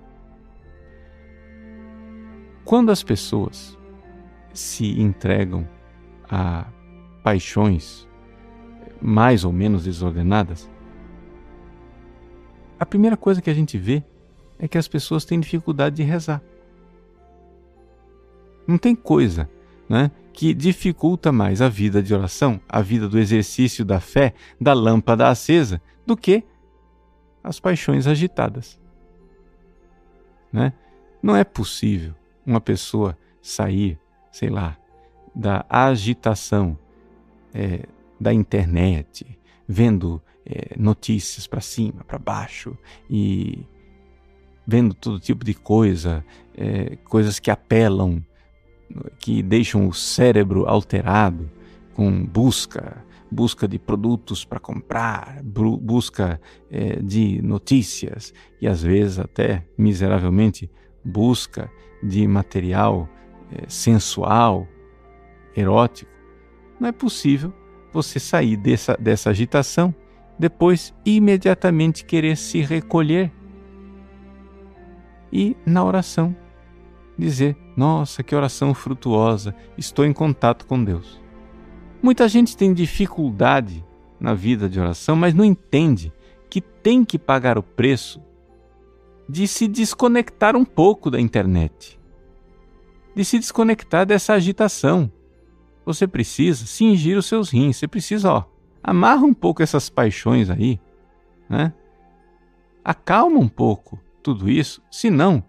Quando 2.65 2.91
as 2.91 3.03
pessoas 3.03 3.77
se 4.53 5.00
entregam 5.00 5.67
a 6.29 6.65
paixões 7.24 8.07
mais 9.00 9.45
ou 9.45 9.51
menos 9.51 9.83
desordenadas, 9.83 10.69
a 12.79 12.86
primeira 12.86 13.15
coisa 13.15 13.41
que 13.41 13.50
a 13.50 13.53
gente 13.53 13.77
vê 13.77 14.03
é 14.59 14.67
que 14.67 14.77
as 14.77 14.88
pessoas 14.88 15.24
têm 15.24 15.39
dificuldade 15.39 15.95
de 15.95 16.03
rezar. 16.03 16.41
Não 18.67 18.77
tem 18.77 18.95
coisa 18.95 19.50
né, 19.88 20.12
que 20.33 20.53
dificulta 20.53 21.31
mais 21.31 21.62
a 21.62 21.69
vida 21.69 22.01
de 22.03 22.13
oração, 22.13 22.59
a 22.67 22.81
vida 22.81 23.07
do 23.07 23.17
exercício 23.17 23.86
da 23.86 24.00
fé, 24.00 24.33
da 24.59 24.74
lâmpada 24.74 25.29
acesa, 25.29 25.81
do 26.05 26.17
que 26.17 26.43
as 27.44 27.60
paixões 27.60 28.08
agitadas. 28.08 28.79
Né? 30.51 30.74
Não 31.22 31.36
é 31.36 31.44
possível 31.44 32.13
uma 32.46 32.62
pessoa 32.62 33.17
sair, 33.41 34.00
sei 34.32 34.50
lá, 34.50 34.77
da 35.36 35.65
agitação 35.70 36.77
é, 37.53 37.84
da 38.20 38.34
internet, 38.34 39.38
vendo 39.67 40.22
é, 40.46 40.75
notícias 40.77 41.46
para 41.46 41.62
cima, 41.62 42.03
para 42.03 42.17
baixo 42.17 42.77
e 43.10 43.65
vendo 44.65 44.94
todo 44.94 45.20
tipo 45.20 45.46
de 45.46 45.53
coisa, 45.53 46.25
é, 46.56 46.98
coisas 47.06 47.39
que 47.39 47.51
apelam, 47.51 48.24
que 49.20 49.41
deixam 49.41 49.88
o 49.88 49.94
cérebro 49.94 50.67
alterado 50.67 51.50
com 51.94 52.25
busca, 52.25 53.03
busca 53.31 53.67
de 53.67 53.77
produtos 53.77 54.46
para 54.46 54.60
comprar, 54.60 55.41
busca 55.43 56.39
é, 56.69 56.98
de 57.01 57.41
notícias 57.41 58.34
e 58.62 58.67
às 58.67 58.81
vezes 58.81 59.19
até 59.19 59.65
miseravelmente 59.77 60.69
busca 61.03 61.69
de 62.03 62.27
material 62.27 63.10
é, 63.51 63.67
sensual, 63.67 64.67
erótico. 65.55 66.12
Não 66.79 66.88
é 66.88 66.91
possível 66.91 67.53
você 67.91 68.19
sair 68.19 68.55
dessa, 68.57 68.96
dessa 68.98 69.29
agitação, 69.29 69.93
depois 70.38 70.93
imediatamente 71.05 72.05
querer 72.05 72.38
se 72.38 72.62
recolher 72.62 73.31
e 75.31 75.57
na 75.65 75.84
oração 75.84 76.36
dizer: 77.17 77.57
Nossa, 77.75 78.24
que 78.24 78.36
oração 78.36 78.74
frutuosa, 78.74 79.55
estou 79.77 80.05
em 80.05 80.13
contato 80.13 80.65
com 80.65 80.84
Deus. 80.84 81.19
Muita 82.01 82.27
gente 82.27 82.56
tem 82.56 82.74
dificuldade 82.74 83.84
na 84.20 84.34
vida 84.34 84.70
de 84.70 84.80
oração, 84.80 85.16
mas 85.16 85.34
não 85.34 85.44
entende 85.44 86.12
que 86.50 86.62
tem 86.62 87.04
que 87.04 87.18
pagar 87.18 87.58
o 87.58 87.63
preço 87.63 88.22
de 89.27 89.48
se 89.48 89.68
desconectar 89.68 90.56
um 90.56 90.63
pouco 90.63 91.12
da 91.12 91.20
internet, 91.20 92.00
de 93.16 93.25
se 93.25 93.38
desconectar 93.38 94.06
dessa 94.06 94.34
agitação. 94.34 95.12
Você 95.86 96.08
precisa 96.08 96.66
cingir 96.66 97.18
os 97.18 97.25
seus 97.25 97.50
rins, 97.50 97.77
você 97.77 97.88
precisa, 97.88 98.32
ó, 98.32 98.44
amarra 98.84 99.25
um 99.25 99.34
pouco 99.34 99.62
essas 99.62 99.89
paixões 99.89 100.50
aí, 100.50 100.80
né? 101.50 101.74
Acalma 102.84 103.39
um 103.39 103.50
pouco 103.50 104.00
tudo 104.24 104.50
isso, 104.50 104.82
senão 104.89 105.44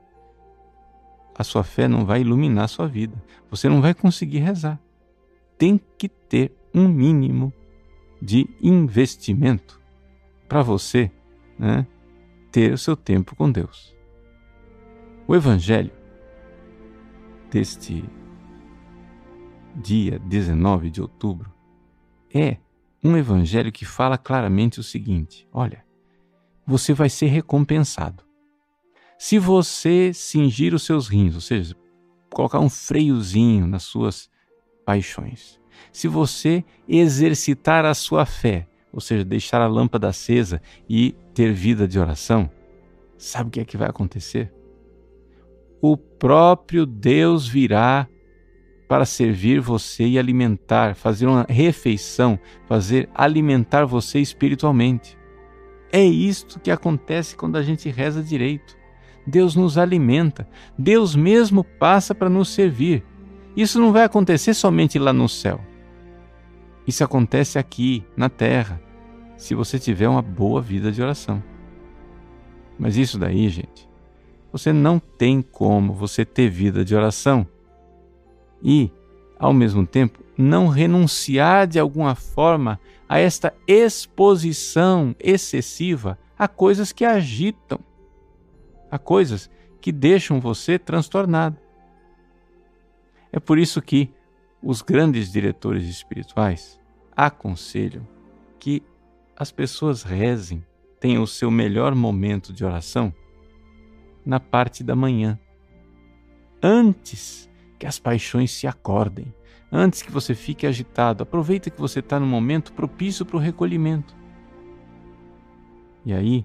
a 1.36 1.44
sua 1.44 1.62
fé 1.62 1.86
não 1.86 2.04
vai 2.04 2.20
iluminar 2.20 2.64
a 2.64 2.68
sua 2.68 2.88
vida. 2.88 3.14
Você 3.48 3.68
não 3.68 3.80
vai 3.80 3.94
conseguir 3.94 4.38
rezar. 4.38 4.80
Tem 5.58 5.80
que 5.98 6.08
ter 6.08 6.56
um 6.74 6.88
mínimo 6.88 7.52
de 8.22 8.48
investimento 8.62 9.80
para 10.48 10.62
você 10.62 11.10
né, 11.58 11.86
ter 12.50 12.72
o 12.72 12.78
seu 12.78 12.96
tempo 12.96 13.36
com 13.36 13.50
Deus. 13.50 13.94
O 15.26 15.34
Evangelho 15.34 15.92
deste 17.50 18.04
dia 19.74 20.18
19 20.18 20.90
de 20.90 21.00
outubro 21.00 21.52
é 22.32 22.56
um 23.02 23.16
evangelho 23.16 23.70
que 23.70 23.84
fala 23.84 24.18
claramente 24.18 24.80
o 24.80 24.82
seguinte: 24.82 25.48
olha, 25.52 25.84
você 26.66 26.92
vai 26.92 27.08
ser 27.08 27.26
recompensado. 27.26 28.24
Se 29.18 29.38
você 29.38 30.12
cingir 30.12 30.74
os 30.74 30.82
seus 30.84 31.08
rins, 31.08 31.34
ou 31.34 31.40
seja, 31.40 31.76
colocar 32.30 32.60
um 32.60 32.68
freiozinho 32.68 33.66
nas 33.66 33.82
suas 33.82 34.30
paixões, 34.88 35.60
se 35.92 36.08
você 36.08 36.64
exercitar 36.88 37.84
a 37.84 37.92
sua 37.92 38.24
fé, 38.24 38.66
ou 38.90 39.02
seja, 39.02 39.22
deixar 39.22 39.60
a 39.60 39.66
lâmpada 39.66 40.08
acesa 40.08 40.62
e 40.88 41.14
ter 41.34 41.52
vida 41.52 41.86
de 41.86 41.98
oração, 41.98 42.50
sabe 43.18 43.48
o 43.48 43.50
que 43.50 43.60
é 43.60 43.66
que 43.66 43.76
vai 43.76 43.86
acontecer? 43.90 44.50
O 45.78 45.94
próprio 45.94 46.86
Deus 46.86 47.46
virá 47.46 48.08
para 48.88 49.04
servir 49.04 49.60
você 49.60 50.06
e 50.06 50.18
alimentar, 50.18 50.94
fazer 50.94 51.26
uma 51.26 51.44
refeição, 51.46 52.38
fazer 52.66 53.10
alimentar 53.14 53.84
você 53.84 54.20
espiritualmente. 54.20 55.18
É 55.92 56.02
isto 56.02 56.58
que 56.58 56.70
acontece 56.70 57.36
quando 57.36 57.56
a 57.56 57.62
gente 57.62 57.90
reza 57.90 58.22
direito. 58.22 58.74
Deus 59.26 59.54
nos 59.54 59.76
alimenta, 59.76 60.48
Deus 60.78 61.14
mesmo 61.14 61.62
passa 61.62 62.14
para 62.14 62.30
nos 62.30 62.48
servir. 62.48 63.04
Isso 63.56 63.80
não 63.80 63.92
vai 63.92 64.04
acontecer 64.04 64.54
somente 64.54 64.98
lá 64.98 65.12
no 65.12 65.28
céu. 65.28 65.60
Isso 66.86 67.04
acontece 67.04 67.58
aqui, 67.58 68.04
na 68.16 68.28
terra, 68.28 68.80
se 69.36 69.54
você 69.54 69.78
tiver 69.78 70.08
uma 70.08 70.22
boa 70.22 70.60
vida 70.60 70.90
de 70.90 71.02
oração. 71.02 71.42
Mas 72.78 72.96
isso 72.96 73.18
daí, 73.18 73.48
gente, 73.48 73.88
você 74.52 74.72
não 74.72 74.98
tem 74.98 75.42
como 75.42 75.92
você 75.92 76.24
ter 76.24 76.48
vida 76.48 76.84
de 76.84 76.94
oração 76.94 77.46
e, 78.62 78.90
ao 79.38 79.52
mesmo 79.52 79.86
tempo, 79.86 80.22
não 80.36 80.68
renunciar 80.68 81.66
de 81.66 81.78
alguma 81.78 82.14
forma 82.14 82.80
a 83.08 83.18
esta 83.18 83.52
exposição 83.66 85.14
excessiva 85.18 86.18
a 86.38 86.46
coisas 86.46 86.92
que 86.92 87.04
agitam, 87.04 87.80
a 88.90 88.98
coisas 88.98 89.50
que 89.80 89.90
deixam 89.90 90.40
você 90.40 90.78
transtornado. 90.78 91.56
É 93.32 93.38
por 93.38 93.58
isso 93.58 93.80
que 93.82 94.10
os 94.62 94.82
grandes 94.82 95.30
diretores 95.30 95.84
espirituais 95.84 96.80
aconselham 97.16 98.06
que 98.58 98.82
as 99.36 99.52
pessoas 99.52 100.02
rezem, 100.02 100.64
tenham 100.98 101.22
o 101.22 101.26
seu 101.26 101.50
melhor 101.50 101.94
momento 101.94 102.52
de 102.52 102.64
oração 102.64 103.14
na 104.24 104.40
parte 104.40 104.82
da 104.82 104.96
manhã, 104.96 105.38
antes 106.62 107.48
que 107.78 107.86
as 107.86 107.98
paixões 107.98 108.50
se 108.50 108.66
acordem, 108.66 109.32
antes 109.70 110.02
que 110.02 110.10
você 110.10 110.34
fique 110.34 110.66
agitado. 110.66 111.22
Aproveita 111.22 111.70
que 111.70 111.80
você 111.80 112.00
está 112.00 112.18
no 112.18 112.26
momento 112.26 112.72
propício 112.72 113.24
para 113.24 113.36
o 113.36 113.40
recolhimento. 113.40 114.16
E 116.04 116.12
aí, 116.12 116.44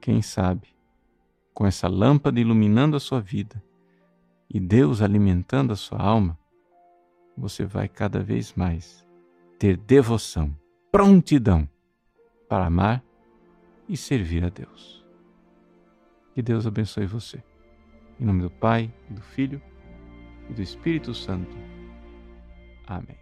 quem 0.00 0.20
sabe, 0.20 0.68
com 1.54 1.66
essa 1.66 1.88
lâmpada 1.88 2.40
iluminando 2.40 2.96
a 2.96 3.00
sua 3.00 3.20
vida 3.20 3.62
e 4.52 4.58
Deus 4.58 5.00
alimentando 5.00 5.72
a 5.72 5.76
sua 5.76 6.00
alma, 6.00 6.36
você 7.36 7.64
vai 7.64 7.88
cada 7.88 8.20
vez 8.20 8.52
mais 8.54 9.06
ter 9.58 9.76
devoção, 9.76 10.54
prontidão 10.90 11.68
para 12.48 12.66
amar 12.66 13.04
e 13.88 13.96
servir 13.96 14.44
a 14.44 14.48
Deus. 14.48 15.06
Que 16.34 16.42
Deus 16.42 16.66
abençoe 16.66 17.06
você. 17.06 17.42
Em 18.18 18.24
nome 18.24 18.42
do 18.42 18.50
Pai, 18.50 18.92
do 19.08 19.22
Filho 19.22 19.62
e 20.48 20.52
do 20.52 20.62
Espírito 20.62 21.14
Santo. 21.14 21.56
Amém. 22.86 23.19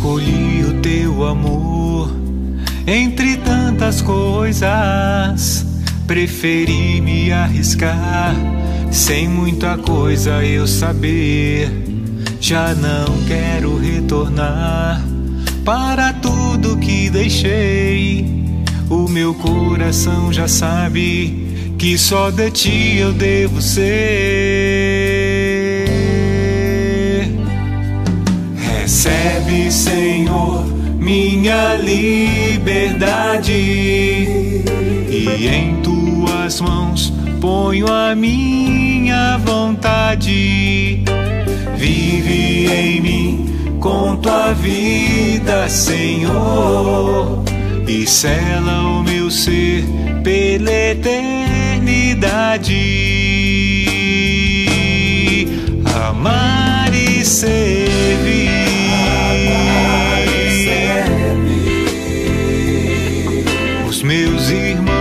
Escolhi 0.00 0.64
o 0.64 0.80
teu 0.80 1.26
amor 1.26 2.10
entre 2.86 3.36
tantas 3.36 4.00
coisas. 4.00 5.66
Preferi 6.06 7.02
me 7.02 7.30
arriscar 7.30 8.34
sem 8.90 9.28
muita 9.28 9.76
coisa 9.76 10.42
eu 10.42 10.66
saber. 10.66 11.68
Já 12.40 12.74
não 12.74 13.22
quero 13.28 13.76
retornar 13.76 15.04
para 15.66 16.14
tudo 16.14 16.78
que 16.78 17.10
deixei. 17.10 18.24
O 18.88 19.06
meu 19.06 19.34
coração 19.34 20.32
já 20.32 20.48
sabe 20.48 21.74
que 21.78 21.98
só 21.98 22.30
de 22.30 22.50
ti 22.50 22.96
eu 22.96 23.12
devo 23.12 23.60
ser. 23.60 24.69
Recebe, 29.50 29.72
Senhor, 29.72 30.64
minha 30.96 31.74
liberdade 31.74 33.52
e 33.52 35.48
em 35.48 35.74
tuas 35.82 36.60
mãos 36.60 37.12
ponho 37.40 37.90
a 37.90 38.14
minha 38.14 39.36
vontade. 39.38 41.02
Vive 41.76 42.70
em 42.72 43.00
mim 43.00 43.76
com 43.80 44.16
tua 44.18 44.52
vida, 44.52 45.68
Senhor, 45.68 47.42
e 47.88 48.06
sela 48.06 48.82
o 48.82 49.02
meu 49.02 49.28
ser 49.32 49.84
pela 50.22 50.70
eternidade. 50.70 51.48
Amar 56.08 56.94
e 56.94 57.24
servir. 57.24 58.79
Meus 64.02 64.50
irmãos, 64.50 64.99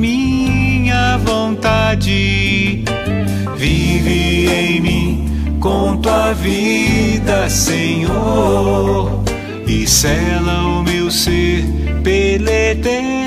minha 0.00 1.18
vontade. 1.18 2.82
Vive 3.56 4.48
em 4.48 4.80
mim 4.80 5.58
com 5.60 5.98
tua 5.98 6.32
vida, 6.32 7.48
Senhor, 7.50 9.22
e 9.66 9.86
sela 9.86 10.62
o 10.62 10.82
meu 10.82 11.10
ser 11.10 11.64
pela 12.02 12.50
eternidade. 12.50 13.26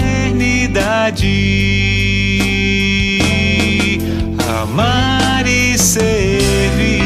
Amar 4.63 5.45
e 5.45 5.77
servir. 5.77 7.02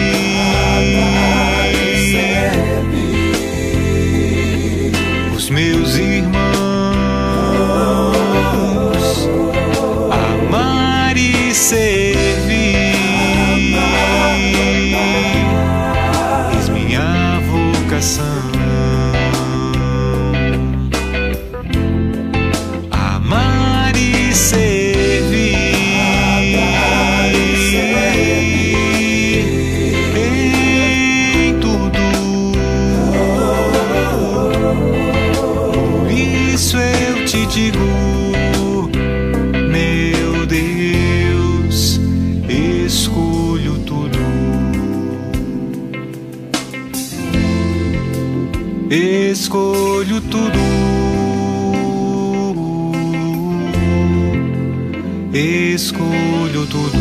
Escolho 55.40 56.66
tudo. 56.66 56.98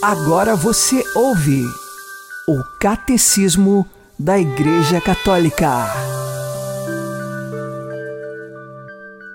Agora 0.00 0.54
você 0.54 1.02
ouve 1.16 1.64
o 2.46 2.62
Catecismo 2.80 3.84
da 4.16 4.38
Igreja 4.38 5.00
Católica. 5.00 5.68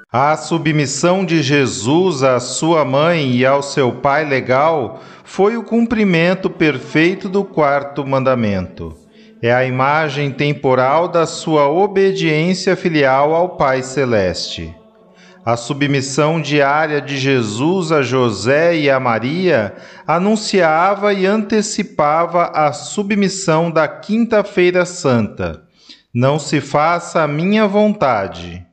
A 0.10 0.38
submissão 0.38 1.26
de 1.26 1.44
Jesus 1.44 2.24
à 2.24 2.40
sua 2.40 2.86
mãe 2.86 3.36
e 3.36 3.46
ao 3.46 3.62
seu 3.62 3.92
pai 3.92 4.24
legal 4.24 5.02
foi 5.26 5.58
o 5.58 5.64
cumprimento 5.64 6.50
perfeito 6.50 7.28
do 7.28 7.44
quarto 7.44 8.08
mandamento. 8.08 8.99
É 9.42 9.54
a 9.54 9.64
imagem 9.64 10.32
temporal 10.32 11.08
da 11.08 11.26
sua 11.26 11.70
obediência 11.70 12.76
filial 12.76 13.34
ao 13.34 13.56
Pai 13.56 13.82
Celeste. 13.82 14.76
A 15.46 15.56
submissão 15.56 16.42
diária 16.42 17.00
de 17.00 17.18
Jesus 17.18 17.92
a 17.92 18.02
José 18.02 18.76
e 18.76 18.90
a 18.90 19.00
Maria 19.00 19.74
anunciava 20.06 21.14
e 21.14 21.26
antecipava 21.26 22.52
a 22.54 22.74
submissão 22.74 23.72
da 23.72 23.88
Quinta-feira 23.88 24.86
Santa. 24.86 25.64
Não 26.14 26.38
se 26.38 26.60
faça 26.60 27.24
a 27.24 27.28
minha 27.28 27.66
vontade. 27.66 28.69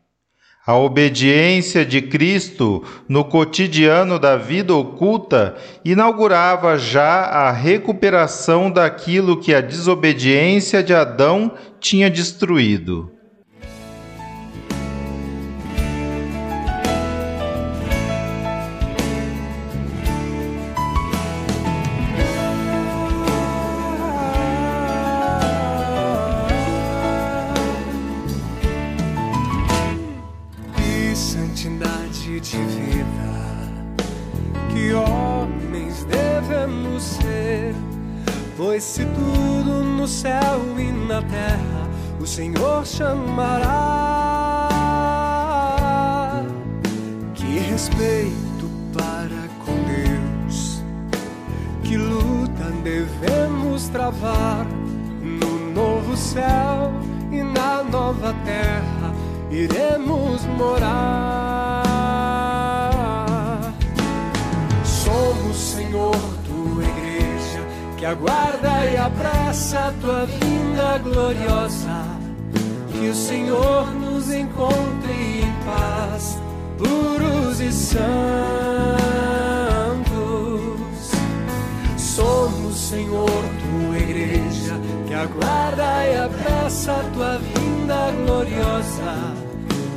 A 0.66 0.76
obediência 0.76 1.87
de 1.87 2.02
Cristo 2.02 2.83
no 3.09 3.24
cotidiano 3.24 4.18
da 4.18 4.37
vida 4.37 4.74
oculta 4.74 5.55
inaugurava 5.85 6.76
já 6.76 7.20
a 7.22 7.52
recuperação 7.52 8.68
daquilo 8.68 9.40
que 9.40 9.55
a 9.55 9.61
desobediência 9.61 10.83
de 10.83 10.92
Adão 10.92 11.52
tinha 11.79 12.11
destruído. 12.11 13.15
De 32.50 32.59
vida. 32.59 33.35
Que 34.72 34.92
homens 34.92 36.05
devemos 36.05 37.02
ser, 37.02 37.74
pois 38.57 38.83
se 38.83 39.05
tudo 39.05 39.83
no 39.83 40.07
céu 40.07 40.62
e 40.79 40.92
na 41.09 41.22
terra 41.22 41.88
o 42.20 42.26
Senhor 42.26 42.87
chamará. 42.87 43.66
Que 47.35 47.59
respeito 47.59 48.70
para 48.92 49.48
com 49.64 49.74
Deus, 49.85 50.83
que 51.83 51.96
luta 51.96 52.70
devemos 52.85 53.88
travar 53.88 54.66
no 55.20 55.72
novo 55.72 56.16
céu 56.16 56.92
e 57.33 57.42
na 57.42 57.83
nova 57.83 58.35
terra 58.44 59.14
iremos 59.50 60.44
morar. 60.59 61.56
Que 68.07 68.11
aguarda 68.11 68.87
e 68.88 68.97
apressa 68.97 69.88
a 69.88 69.92
tua 70.01 70.27
vinda 70.27 70.99
gloriosa. 70.99 72.05
Que 72.92 73.09
o 73.09 73.14
Senhor 73.14 73.92
nos 73.95 74.31
encontre 74.31 75.42
em 75.42 75.53
paz, 75.64 76.38
puros 76.79 77.61
e 77.61 77.73
santos. 77.73 78.07
Somos, 81.97 82.77
Senhor, 82.77 83.29
tua 83.29 83.99
igreja, 83.99 84.75
que 85.09 85.14
aguarda 85.14 86.07
e 86.07 86.16
apressa 86.16 86.92
a 86.92 87.11
tua 87.12 87.38
vinda 87.38 88.12
gloriosa. 88.25 89.35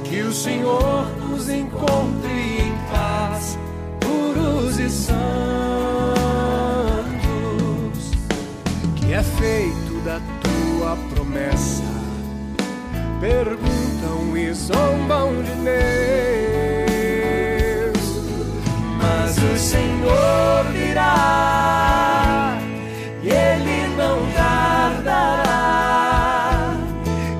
Que 0.06 0.22
o 0.22 0.34
Senhor 0.34 1.06
nos 1.30 1.48
encontre 1.48 2.32
em 2.32 2.74
paz, 2.92 3.56
puros 4.00 4.80
e 4.80 4.90
santos. 4.90 6.19
Que 9.10 9.16
é 9.16 9.24
feito 9.24 10.00
da 10.06 10.22
tua 10.40 10.96
promessa. 11.16 11.82
Perguntam 13.20 14.38
e 14.38 14.54
zombam 14.54 15.42
de 15.42 15.52
Deus, 17.86 18.04
mas 19.02 19.36
o 19.36 19.58
Senhor 19.58 20.64
virá 20.74 22.60
e 23.24 23.30
Ele 23.30 23.88
não 23.98 24.32
tardará. 24.32 25.58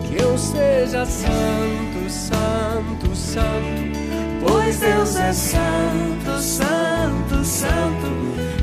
Que 0.08 0.24
eu 0.24 0.36
seja 0.40 1.06
santo, 1.06 2.10
santo, 2.10 3.16
santo, 3.16 4.00
pois 4.44 4.80
Deus 4.80 5.16
é 5.18 5.32
santo, 5.32 6.40
santo, 6.42 7.46
santo. 7.46 8.10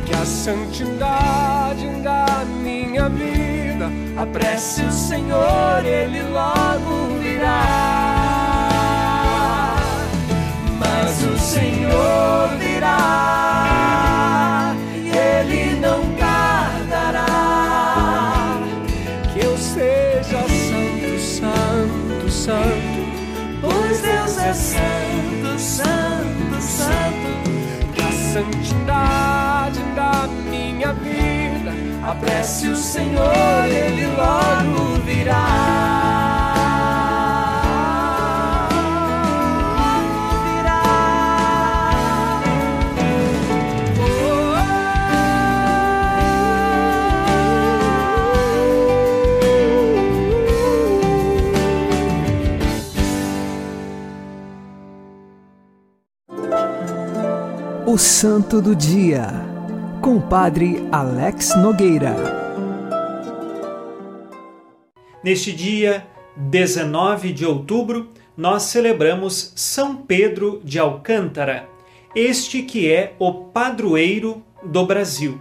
Que 0.04 0.12
a 0.12 0.26
santidade 0.26 0.98
da 0.98 1.55
minha 3.08 3.46
apresse 4.16 4.82
o 4.82 4.90
Senhor, 4.90 5.84
Ele 5.84 6.22
logo 6.22 7.18
virá. 7.20 7.66
Mas 10.78 11.22
o 11.22 11.38
Senhor 11.38 12.48
virá, 12.58 13.54
Ele 14.94 15.78
não 15.80 16.00
tardará. 16.16 17.26
Que 19.32 19.40
eu 19.44 19.56
seja 19.58 20.42
santo, 20.48 21.18
santo, 21.20 22.30
santo, 22.30 23.06
pois 23.60 24.00
Deus 24.00 24.38
é 24.38 24.54
santo, 24.54 25.58
santo, 25.58 26.60
santo. 26.60 27.36
A 27.98 28.12
santidade 28.32 29.35
Apresse 32.06 32.68
o 32.68 32.76
Senhor, 32.76 33.64
ele 33.64 34.06
logo 34.06 35.00
virá. 35.04 35.96
O 57.84 57.98
Santo 57.98 58.62
do 58.62 58.76
Dia 58.76 59.55
com 60.06 60.18
o 60.18 60.22
Padre 60.22 60.86
Alex 60.92 61.56
Nogueira. 61.56 62.14
Neste 65.20 65.52
dia 65.52 66.06
19 66.36 67.32
de 67.32 67.44
outubro, 67.44 68.12
nós 68.36 68.62
celebramos 68.62 69.52
São 69.56 69.96
Pedro 69.96 70.60
de 70.62 70.78
Alcântara, 70.78 71.68
este 72.14 72.62
que 72.62 72.88
é 72.88 73.14
o 73.18 73.46
padroeiro 73.46 74.44
do 74.62 74.86
Brasil. 74.86 75.40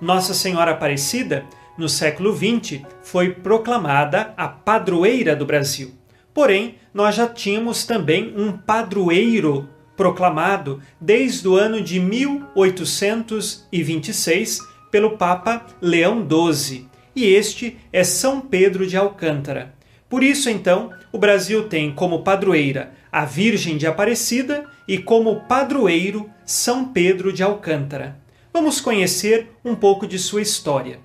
Nossa 0.00 0.32
Senhora 0.32 0.70
Aparecida, 0.70 1.44
no 1.76 1.86
século 1.86 2.34
XX, 2.34 2.80
foi 3.02 3.34
proclamada 3.34 4.32
a 4.38 4.48
padroeira 4.48 5.36
do 5.36 5.44
Brasil. 5.44 5.92
Porém, 6.32 6.76
nós 6.94 7.14
já 7.14 7.28
tínhamos 7.28 7.84
também 7.84 8.32
um 8.38 8.52
padroeiro 8.52 9.68
proclamado 10.02 10.82
desde 11.00 11.46
o 11.46 11.54
ano 11.54 11.80
de 11.80 12.00
1826 12.00 14.58
pelo 14.90 15.16
Papa 15.16 15.64
Leão 15.80 16.26
XII, 16.28 16.88
e 17.14 17.26
este 17.26 17.78
é 17.92 18.02
São 18.02 18.40
Pedro 18.40 18.84
de 18.84 18.96
Alcântara. 18.96 19.76
Por 20.08 20.24
isso, 20.24 20.50
então, 20.50 20.90
o 21.12 21.18
Brasil 21.18 21.68
tem 21.68 21.92
como 21.92 22.24
padroeira 22.24 22.92
a 23.12 23.24
Virgem 23.24 23.76
de 23.76 23.86
Aparecida 23.86 24.64
e 24.88 24.98
como 24.98 25.42
padroeiro 25.42 26.28
São 26.44 26.86
Pedro 26.86 27.32
de 27.32 27.44
Alcântara. 27.44 28.20
Vamos 28.52 28.80
conhecer 28.80 29.52
um 29.64 29.76
pouco 29.76 30.04
de 30.04 30.18
sua 30.18 30.42
história. 30.42 30.98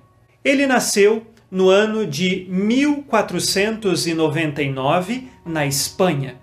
Ele 0.44 0.66
nasceu 0.66 1.24
no 1.48 1.68
ano 1.68 2.04
de 2.04 2.48
1499 2.50 5.28
na 5.46 5.64
Espanha. 5.66 6.34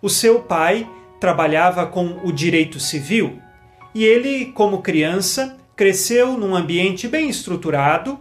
O 0.00 0.08
seu 0.08 0.40
pai 0.40 0.88
trabalhava 1.20 1.86
com 1.86 2.18
o 2.24 2.32
direito 2.32 2.80
civil 2.80 3.40
e 3.94 4.04
ele, 4.04 4.46
como 4.46 4.82
criança, 4.82 5.56
cresceu 5.76 6.36
num 6.36 6.56
ambiente 6.56 7.06
bem 7.06 7.28
estruturado 7.28 8.18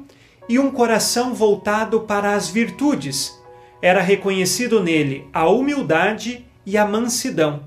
e 0.47 0.59
um 0.59 0.71
coração 0.71 1.33
voltado 1.33 2.01
para 2.01 2.33
as 2.33 2.49
virtudes. 2.49 3.39
Era 3.81 4.01
reconhecido 4.01 4.83
nele 4.83 5.27
a 5.31 5.47
humildade 5.47 6.45
e 6.65 6.77
a 6.77 6.85
mansidão. 6.85 7.63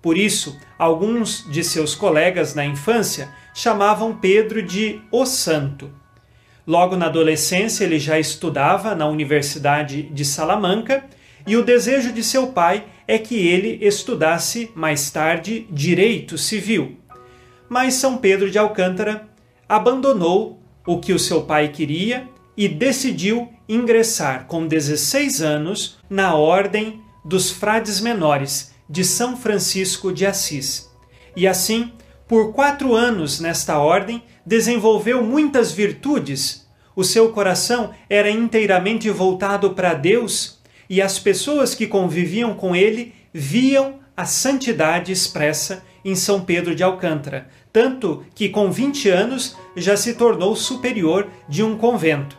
Por 0.00 0.16
isso, 0.16 0.56
alguns 0.78 1.44
de 1.50 1.64
seus 1.64 1.94
colegas 1.94 2.54
na 2.54 2.64
infância 2.64 3.28
chamavam 3.54 4.14
Pedro 4.14 4.62
de 4.62 5.00
o 5.10 5.26
Santo. 5.26 5.90
Logo 6.66 6.94
na 6.96 7.06
adolescência, 7.06 7.84
ele 7.84 7.98
já 7.98 8.18
estudava 8.18 8.94
na 8.94 9.06
Universidade 9.08 10.02
de 10.02 10.24
Salamanca 10.24 11.04
e 11.46 11.56
o 11.56 11.64
desejo 11.64 12.12
de 12.12 12.22
seu 12.22 12.48
pai 12.48 12.84
é 13.06 13.18
que 13.18 13.36
ele 13.46 13.78
estudasse 13.80 14.70
mais 14.74 15.10
tarde 15.10 15.66
direito 15.70 16.36
civil. 16.36 16.96
Mas 17.68 17.94
São 17.94 18.18
Pedro 18.18 18.50
de 18.50 18.58
Alcântara 18.58 19.28
abandonou 19.68 20.60
o 20.86 20.98
que 20.98 21.12
o 21.12 21.18
seu 21.18 21.42
pai 21.42 21.68
queria 21.68 22.28
e 22.56 22.68
decidiu 22.68 23.48
ingressar 23.68 24.46
com 24.46 24.66
16 24.66 25.42
anos 25.42 25.98
na 26.08 26.34
Ordem 26.34 27.00
dos 27.24 27.50
Frades 27.50 28.00
Menores 28.00 28.72
de 28.88 29.04
São 29.04 29.36
Francisco 29.36 30.12
de 30.12 30.24
Assis. 30.24 30.90
E 31.34 31.46
assim, 31.46 31.92
por 32.26 32.52
quatro 32.52 32.94
anos 32.94 33.40
nesta 33.40 33.78
ordem, 33.78 34.22
desenvolveu 34.44 35.22
muitas 35.22 35.72
virtudes. 35.72 36.66
O 36.94 37.04
seu 37.04 37.30
coração 37.30 37.90
era 38.08 38.30
inteiramente 38.30 39.10
voltado 39.10 39.74
para 39.74 39.92
Deus 39.92 40.55
e 40.88 41.02
as 41.02 41.18
pessoas 41.18 41.74
que 41.74 41.86
conviviam 41.86 42.54
com 42.54 42.74
ele 42.74 43.14
viam 43.32 44.00
a 44.16 44.24
santidade 44.24 45.12
expressa 45.12 45.84
em 46.04 46.14
São 46.14 46.40
Pedro 46.40 46.74
de 46.74 46.82
Alcântara, 46.82 47.48
tanto 47.72 48.24
que 48.34 48.48
com 48.48 48.70
20 48.70 49.08
anos 49.10 49.56
já 49.76 49.96
se 49.96 50.14
tornou 50.14 50.54
superior 50.56 51.28
de 51.48 51.62
um 51.62 51.76
convento. 51.76 52.38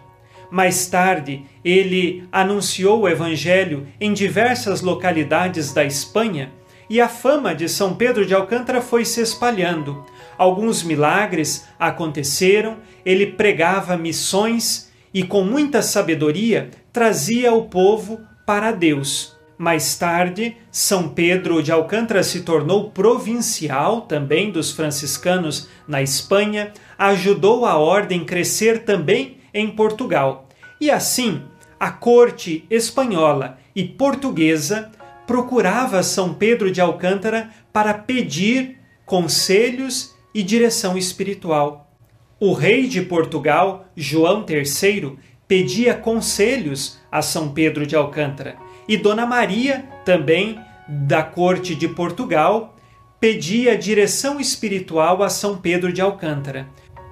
Mais 0.49 0.87
tarde, 0.87 1.43
ele 1.63 2.23
anunciou 2.31 3.01
o 3.01 3.09
Evangelho 3.09 3.85
em 3.99 4.13
diversas 4.13 4.81
localidades 4.81 5.73
da 5.73 5.83
Espanha 5.83 6.51
e 6.89 7.01
a 7.01 7.09
fama 7.09 7.53
de 7.53 7.67
São 7.67 7.93
Pedro 7.93 8.25
de 8.25 8.33
Alcântara 8.33 8.81
foi 8.81 9.03
se 9.03 9.21
espalhando. 9.21 10.05
Alguns 10.37 10.83
milagres 10.83 11.67
aconteceram, 11.77 12.77
ele 13.05 13.27
pregava 13.27 13.97
missões 13.97 14.89
e, 15.13 15.23
com 15.23 15.43
muita 15.43 15.81
sabedoria, 15.81 16.69
trazia 16.93 17.51
o 17.51 17.65
povo 17.65 18.19
para 18.47 18.71
Deus. 18.71 19.35
Mais 19.57 19.97
tarde, 19.97 20.55
São 20.71 21.09
Pedro 21.09 21.61
de 21.61 21.69
Alcântara 21.69 22.23
se 22.23 22.43
tornou 22.43 22.91
provincial 22.91 24.01
também 24.01 24.51
dos 24.51 24.71
franciscanos 24.71 25.67
na 25.85 26.01
Espanha, 26.01 26.71
ajudou 26.97 27.65
a 27.65 27.75
ordem 27.77 28.23
crescer 28.23 28.85
também 28.85 29.39
em 29.53 29.69
Portugal. 29.69 30.47
E 30.79 30.89
assim, 30.89 31.41
a 31.77 31.91
corte 31.91 32.65
espanhola 32.69 33.57
e 33.75 33.83
portuguesa 33.83 34.91
procurava 35.25 36.01
São 36.01 36.33
Pedro 36.33 36.71
de 36.71 36.79
Alcântara 36.79 37.49
para 37.73 37.93
pedir 37.93 38.79
conselhos 39.05 40.15
e 40.33 40.41
direção 40.41 40.97
espiritual. 40.97 41.91
O 42.39 42.53
rei 42.53 42.87
de 42.87 43.01
Portugal, 43.01 43.87
João 43.93 44.45
III, 44.47 45.17
pedia 45.47 45.93
conselhos 45.93 46.99
a 47.11 47.21
São 47.21 47.49
Pedro 47.49 47.87
de 47.87 47.95
Alcântara 47.95 48.55
e 48.87 48.97
Dona 48.97 49.25
Maria, 49.25 49.85
também 50.05 50.59
da 50.87 51.23
corte 51.23 51.75
de 51.75 51.87
Portugal, 51.87 52.75
pedia 53.19 53.77
direção 53.77 54.39
espiritual 54.39 55.23
a 55.23 55.29
São 55.29 55.57
Pedro 55.57 55.91
de 55.91 56.01
Alcântara. 56.01 56.67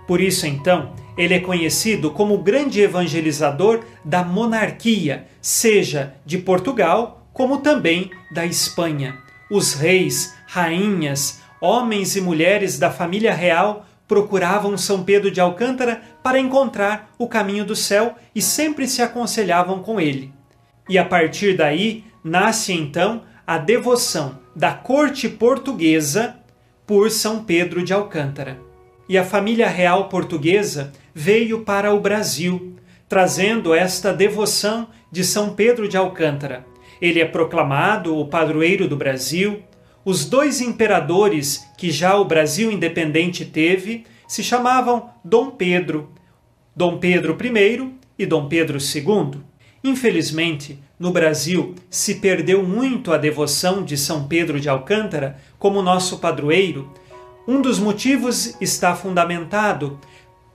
Por 0.08 0.22
isso, 0.22 0.46
então, 0.46 0.94
ele 1.18 1.34
é 1.34 1.40
conhecido 1.40 2.12
como 2.12 2.36
o 2.36 2.44
grande 2.44 2.82
evangelizador 2.82 3.84
da 4.04 4.24
monarquia, 4.24 5.26
seja 5.42 6.14
de 6.26 6.38
Portugal 6.38 7.28
como 7.34 7.58
também 7.58 8.12
da 8.32 8.46
Espanha. 8.46 9.18
Os 9.50 9.74
reis, 9.74 10.34
rainhas, 10.48 11.42
homens 11.60 12.16
e 12.16 12.22
mulheres 12.22 12.80
da 12.80 12.90
família 12.92 13.34
real 13.34 13.86
procuravam 14.08 14.78
São 14.78 15.04
Pedro 15.04 15.32
de 15.32 15.42
Alcântara 15.42 16.02
para 16.24 16.40
encontrar 16.40 17.14
o 17.18 17.28
caminho 17.28 17.66
do 17.66 17.76
céu 17.76 18.16
e 18.34 18.42
sempre 18.42 18.88
se 18.88 19.02
aconselhavam 19.02 19.80
com 19.80 20.00
ele. 20.00 20.32
E 20.88 20.98
a 20.98 21.06
partir 21.06 21.56
daí 21.56 22.04
nasce 22.24 22.74
então 22.74 23.24
a 23.46 23.58
devoção 23.58 24.40
da 24.56 24.72
corte 24.72 25.28
portuguesa 25.28 26.36
por 26.86 27.10
São 27.10 27.44
Pedro 27.44 27.84
de 27.84 27.94
Alcântara. 27.94 28.60
E 29.08 29.18
a 29.18 29.24
família 29.24 29.68
real 29.68 30.10
portuguesa 30.10 30.92
veio 31.14 31.62
para 31.62 31.94
o 31.94 32.00
Brasil, 32.00 32.76
trazendo 33.08 33.74
esta 33.74 34.14
devoção 34.14 34.88
de 35.12 35.24
São 35.24 35.54
Pedro 35.54 35.88
de 35.88 35.98
Alcântara. 35.98 36.66
Ele 37.02 37.20
é 37.20 37.26
proclamado 37.26 38.18
o 38.18 38.28
padroeiro 38.28 38.88
do 38.88 38.96
Brasil. 38.96 39.64
Os 40.06 40.24
dois 40.24 40.62
imperadores 40.62 41.68
que 41.76 41.90
já 41.90 42.16
o 42.16 42.26
Brasil 42.26 42.72
independente 42.72 43.44
teve 43.44 44.06
se 44.28 44.44
chamavam 44.44 45.10
Dom 45.24 45.50
Pedro, 45.50 46.12
Dom 46.76 47.00
Pedro 47.00 47.36
I 47.44 47.92
e 48.20 48.24
Dom 48.28 48.48
Pedro 48.48 48.78
II. 48.78 49.42
Infelizmente, 49.84 50.80
no 51.00 51.10
Brasil 51.12 51.74
se 51.90 52.16
perdeu 52.16 52.62
muito 52.62 53.12
a 53.12 53.18
devoção 53.18 53.84
de 53.84 53.98
São 53.98 54.28
Pedro 54.28 54.60
de 54.60 54.70
Alcântara 54.70 55.38
como 55.58 55.82
nosso 55.82 56.20
padroeiro. 56.20 56.88
Um 57.48 57.60
dos 57.60 57.80
motivos 57.80 58.56
está 58.62 58.96
fundamentado 58.96 60.00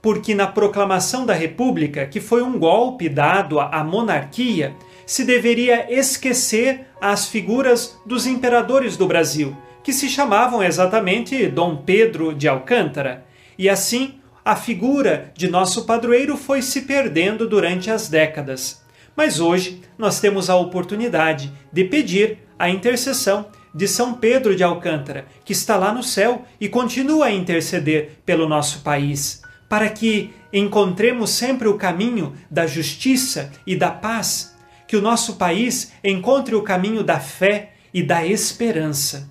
porque 0.01 0.33
na 0.33 0.47
proclamação 0.47 1.25
da 1.25 1.33
República, 1.33 2.05
que 2.05 2.21
foi 2.21 2.41
um 2.41 2.57
golpe 2.57 3.09
dado 3.09 3.59
à 3.59 3.83
monarquia, 3.83 4.75
se 5.05 5.25
deveria 5.25 5.93
esquecer 5.93 6.87
as 7.01 7.27
figuras 7.27 7.99
dos 8.05 8.27
imperadores 8.27 8.95
do 8.95 9.07
Brasil, 9.07 9.57
que 9.83 9.91
se 9.91 10.07
chamavam 10.07 10.61
exatamente 10.61 11.47
Dom 11.47 11.77
Pedro 11.77 12.33
de 12.33 12.47
Alcântara. 12.47 13.25
E 13.57 13.67
assim, 13.67 14.19
a 14.45 14.55
figura 14.55 15.31
de 15.35 15.49
nosso 15.49 15.85
padroeiro 15.85 16.37
foi 16.37 16.61
se 16.61 16.81
perdendo 16.83 17.49
durante 17.49 17.89
as 17.89 18.07
décadas. 18.07 18.83
Mas 19.15 19.39
hoje 19.39 19.81
nós 19.97 20.19
temos 20.19 20.49
a 20.49 20.55
oportunidade 20.55 21.51
de 21.73 21.83
pedir 21.83 22.39
a 22.57 22.69
intercessão 22.69 23.47
de 23.73 23.87
São 23.87 24.13
Pedro 24.13 24.55
de 24.55 24.63
Alcântara, 24.63 25.25
que 25.43 25.53
está 25.53 25.77
lá 25.77 25.93
no 25.93 26.03
céu 26.03 26.45
e 26.59 26.69
continua 26.69 27.25
a 27.25 27.31
interceder 27.31 28.17
pelo 28.25 28.47
nosso 28.47 28.81
país, 28.81 29.41
para 29.67 29.89
que 29.89 30.33
encontremos 30.51 31.29
sempre 31.31 31.67
o 31.67 31.77
caminho 31.77 32.33
da 32.49 32.67
justiça 32.67 33.51
e 33.65 33.75
da 33.75 33.89
paz, 33.89 34.50
que 34.91 34.97
o 34.97 35.01
nosso 35.01 35.37
país 35.37 35.93
encontre 36.03 36.53
o 36.53 36.63
caminho 36.63 37.01
da 37.01 37.17
fé 37.17 37.75
e 37.93 38.03
da 38.03 38.27
esperança. 38.27 39.29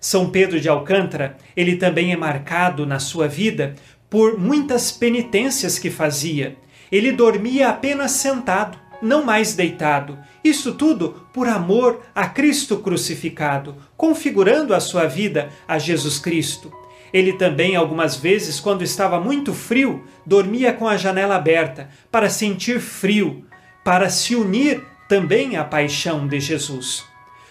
São 0.00 0.30
Pedro 0.30 0.58
de 0.58 0.70
Alcântara, 0.70 1.36
ele 1.54 1.76
também 1.76 2.14
é 2.14 2.16
marcado 2.16 2.86
na 2.86 2.98
sua 2.98 3.28
vida 3.28 3.74
por 4.08 4.38
muitas 4.38 4.90
penitências 4.90 5.78
que 5.78 5.90
fazia. 5.90 6.56
Ele 6.90 7.12
dormia 7.12 7.68
apenas 7.68 8.12
sentado 8.12 8.78
não 9.02 9.22
mais 9.22 9.52
deitado. 9.52 10.18
Isso 10.42 10.76
tudo 10.76 11.26
por 11.30 11.46
amor 11.46 12.00
a 12.14 12.26
Cristo 12.26 12.78
crucificado, 12.78 13.76
configurando 13.98 14.74
a 14.74 14.80
sua 14.80 15.04
vida 15.04 15.50
a 15.68 15.78
Jesus 15.78 16.18
Cristo. 16.18 16.72
Ele 17.12 17.34
também, 17.34 17.76
algumas 17.76 18.16
vezes, 18.16 18.58
quando 18.58 18.80
estava 18.80 19.20
muito 19.20 19.52
frio, 19.52 20.06
dormia 20.24 20.72
com 20.72 20.88
a 20.88 20.96
janela 20.96 21.36
aberta 21.36 21.90
para 22.10 22.30
sentir 22.30 22.80
frio, 22.80 23.44
para 23.84 24.08
se 24.08 24.34
unir 24.34 24.90
também 25.08 25.56
à 25.56 25.64
paixão 25.64 26.26
de 26.26 26.40
Jesus. 26.40 27.04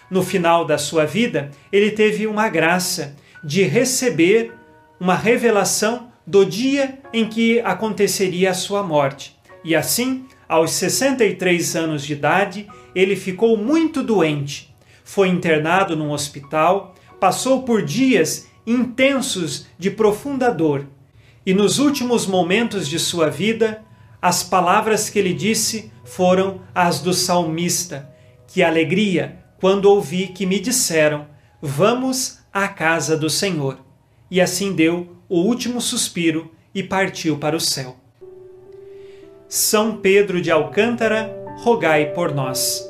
No 0.10 0.24
final 0.24 0.66
da 0.66 0.78
sua 0.78 1.06
vida, 1.06 1.52
ele 1.72 1.92
teve 1.92 2.28
uma 2.28 2.50
graça 2.50 3.16
de 3.44 3.64
receber 3.64 4.54
uma 5.00 5.16
revelação 5.16 6.12
do 6.28 6.46
dia 6.46 7.00
em 7.12 7.28
que 7.28 7.60
aconteceria 7.62 8.52
a 8.52 8.54
sua 8.54 8.84
morte. 8.84 9.38
E 9.64 9.76
assim, 9.76 10.26
aos 10.48 10.72
63 10.72 11.76
anos 11.76 12.04
de 12.04 12.14
idade, 12.14 12.68
ele 12.94 13.16
ficou 13.16 13.58
muito 13.58 14.04
doente. 14.04 14.74
Foi 15.04 15.28
internado 15.28 15.96
num 15.96 16.12
hospital, 16.12 16.94
passou 17.20 17.64
por 17.64 17.82
dias 17.82 18.48
intensos 18.66 19.68
de 19.78 19.90
profunda 19.90 20.52
dor. 20.52 20.88
E 21.46 21.54
nos 21.54 21.80
últimos 21.80 22.28
momentos 22.28 22.88
de 22.88 23.00
sua 23.00 23.30
vida, 23.30 23.84
as 24.22 24.44
palavras 24.44 25.10
que 25.10 25.18
ele 25.18 25.34
disse 25.34 25.92
foram 26.04 26.62
as 26.76 27.00
do 27.00 27.14
salmista: 27.14 28.10
Que 28.48 28.62
alegria 28.62 29.40
quando 29.60 29.86
ouvi 29.86 30.28
que 30.28 30.46
me 30.46 30.60
disseram: 30.60 31.26
Vamos 31.62 32.40
à 32.54 32.68
casa 32.68 33.18
do 33.18 33.30
Senhor. 33.30 33.80
E 34.30 34.40
assim 34.40 34.74
deu 34.74 35.16
o 35.28 35.40
último 35.40 35.82
suspiro 35.82 36.52
e 36.74 36.84
partiu 36.84 37.38
para 37.38 37.56
o 37.56 37.60
céu. 37.60 37.98
São 39.50 39.98
Pedro 39.98 40.42
de 40.42 40.52
Alcântara, 40.52 41.30
rogai 41.58 42.08
por 42.14 42.34
nós. 42.34 42.90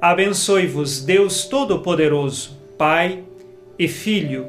Abençoe-vos 0.00 1.02
Deus 1.02 1.44
Todo-Poderoso, 1.44 2.58
Pai 2.76 3.22
e 3.78 3.88
Filho 3.88 4.46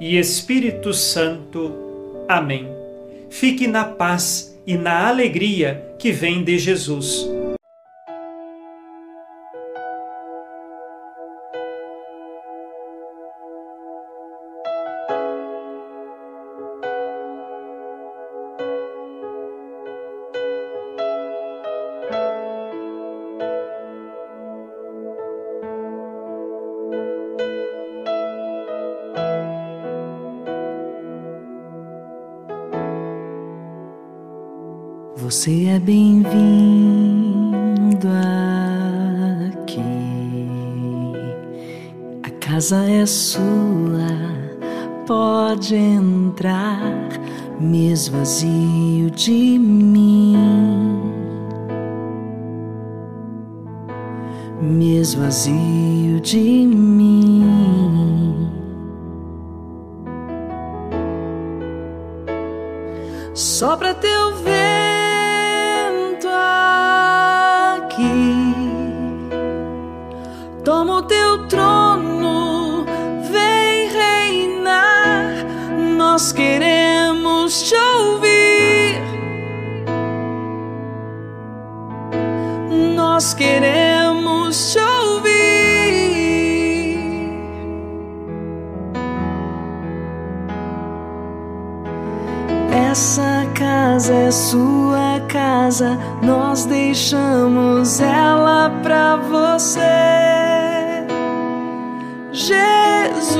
e 0.00 0.18
Espírito 0.18 0.92
Santo. 0.92 1.72
Amém. 2.28 2.68
Fique 3.30 3.66
na 3.66 3.84
paz 3.84 4.55
e 4.66 4.76
na 4.76 5.06
alegria 5.06 5.82
que 5.98 6.10
vem 6.10 6.42
de 6.42 6.58
Jesus. 6.58 7.28
Você 35.28 35.64
é 35.64 35.78
bem-vindo 35.80 36.28
aqui. 39.50 39.80
A 42.22 42.30
casa 42.38 42.84
é 42.88 43.04
sua, 43.04 43.42
pode 45.04 45.74
entrar, 45.74 47.08
me 47.58 47.90
esvazio 47.90 49.10
de 49.10 49.58
mim. 49.58 50.36
Me 54.62 54.98
esvazio 54.98 56.20
de 56.20 56.38
mim. 56.38 56.85
Essa 92.96 93.44
casa 93.54 94.14
é 94.14 94.30
sua 94.30 95.20
casa, 95.28 95.98
nós 96.22 96.64
deixamos 96.64 98.00
ela 98.00 98.70
pra 98.82 99.16
você. 99.16 99.82
Jesus. 102.32 103.36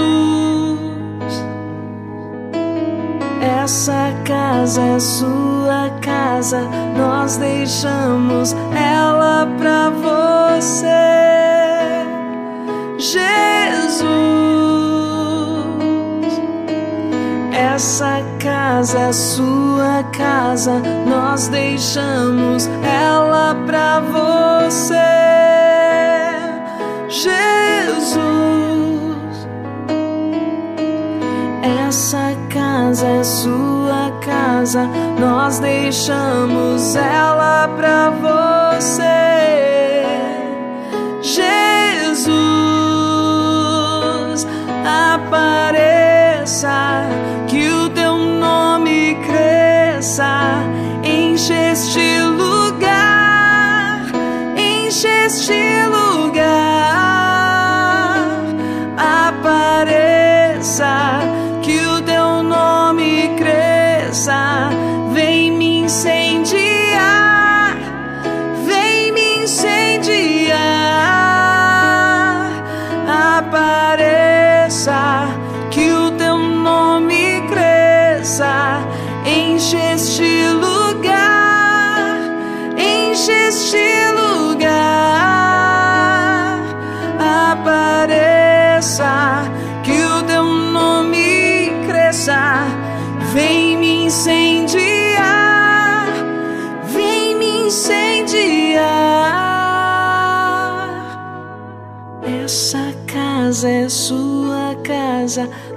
Essa 3.41 4.13
casa 4.27 4.83
é 4.83 4.99
sua 5.01 5.91
casa, 6.03 6.61
nós 6.95 7.39
deixamos 7.39 8.55
ela 8.75 9.49
pra 9.59 9.89
você. 9.89 10.85
Jesus. 12.99 14.46
Essa 17.77 18.25
casa 18.39 18.99
é 18.99 19.13
sua 19.13 20.03
casa, 20.11 20.81
nós 21.07 21.49
deixamos 21.49 22.67
ela 22.83 23.55
pra 23.67 24.01
você. 24.01 24.95
Jesus. 27.07 28.17
Essa 31.87 32.35
casa 32.49 33.07
é 33.07 33.23
sua 33.23 34.11
casa, 34.25 34.89
nós 35.21 35.59
deixamos 35.59 36.97
ela 36.97 37.69
pra 37.77 38.09
você. 38.09 39.03
Jesus, 41.21 42.47
apareça, 45.13 45.67
enche 51.03 51.73
este 51.73 52.21
lugar, 52.39 54.07
enche 54.57 55.27
este 55.27 55.66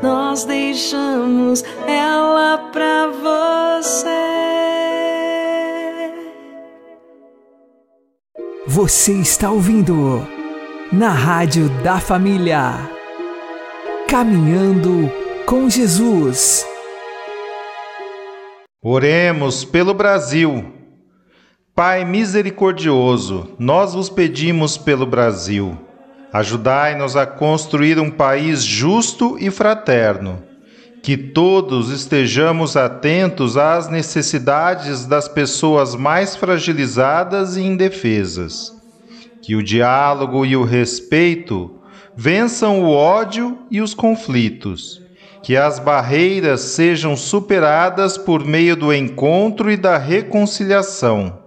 nós 0.02 0.46
deixamos 0.46 1.64
ela 1.88 2.58
pra 2.72 3.08
você. 3.08 4.10
Você 8.68 9.14
está 9.14 9.52
ouvindo 9.52 10.28
na 10.92 11.10
Rádio 11.10 11.70
da 11.84 12.00
Família. 12.00 12.90
Caminhando 14.08 15.12
com 15.46 15.70
Jesus. 15.70 16.66
Oremos 18.82 19.66
pelo 19.66 19.94
Brasil. 19.94 20.72
Pai 21.76 22.04
misericordioso, 22.06 23.56
nós 23.58 23.94
vos 23.94 24.10
pedimos 24.10 24.78
pelo 24.78 25.06
Brasil. 25.06 25.78
Ajudai-nos 26.32 27.16
a 27.16 27.26
construir 27.26 28.00
um 28.00 28.12
país 28.12 28.64
justo 28.64 29.38
e 29.40 29.50
fraterno. 29.50 30.44
que 31.02 31.16
todos 31.16 31.90
estejamos 31.90 32.76
atentos 32.76 33.56
às 33.58 33.90
necessidades 33.90 35.06
das 35.06 35.28
pessoas 35.28 35.96
mais 35.96 36.36
fragilizadas 36.36 37.56
e 37.56 37.62
indefesas. 37.62 38.74
Que 39.42 39.56
o 39.56 39.64
diálogo 39.64 40.46
e 40.46 40.56
o 40.56 40.64
respeito 40.64 41.80
vençam 42.16 42.84
o 42.84 42.92
ódio 42.92 43.60
e 43.72 43.82
os 43.82 43.94
conflitos. 43.94 45.02
Que 45.42 45.56
as 45.56 45.80
barreiras 45.80 46.62
sejam 46.62 47.16
superadas 47.16 48.18
por 48.18 48.46
meio 48.46 48.76
do 48.76 48.94
encontro 48.94 49.72
e 49.72 49.78
da 49.78 49.98
reconciliação. 49.98 51.39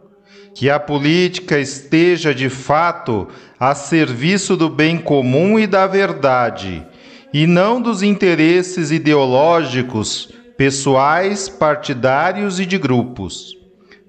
Que 0.54 0.68
a 0.70 0.78
política 0.78 1.58
esteja 1.58 2.34
de 2.34 2.48
fato 2.48 3.28
a 3.58 3.74
serviço 3.74 4.56
do 4.56 4.68
bem 4.68 4.98
comum 4.98 5.58
e 5.58 5.66
da 5.66 5.86
verdade 5.86 6.86
e 7.32 7.46
não 7.46 7.80
dos 7.80 8.02
interesses 8.02 8.90
ideológicos, 8.90 10.28
pessoais, 10.56 11.48
partidários 11.48 12.60
e 12.60 12.66
de 12.66 12.76
grupos. 12.76 13.56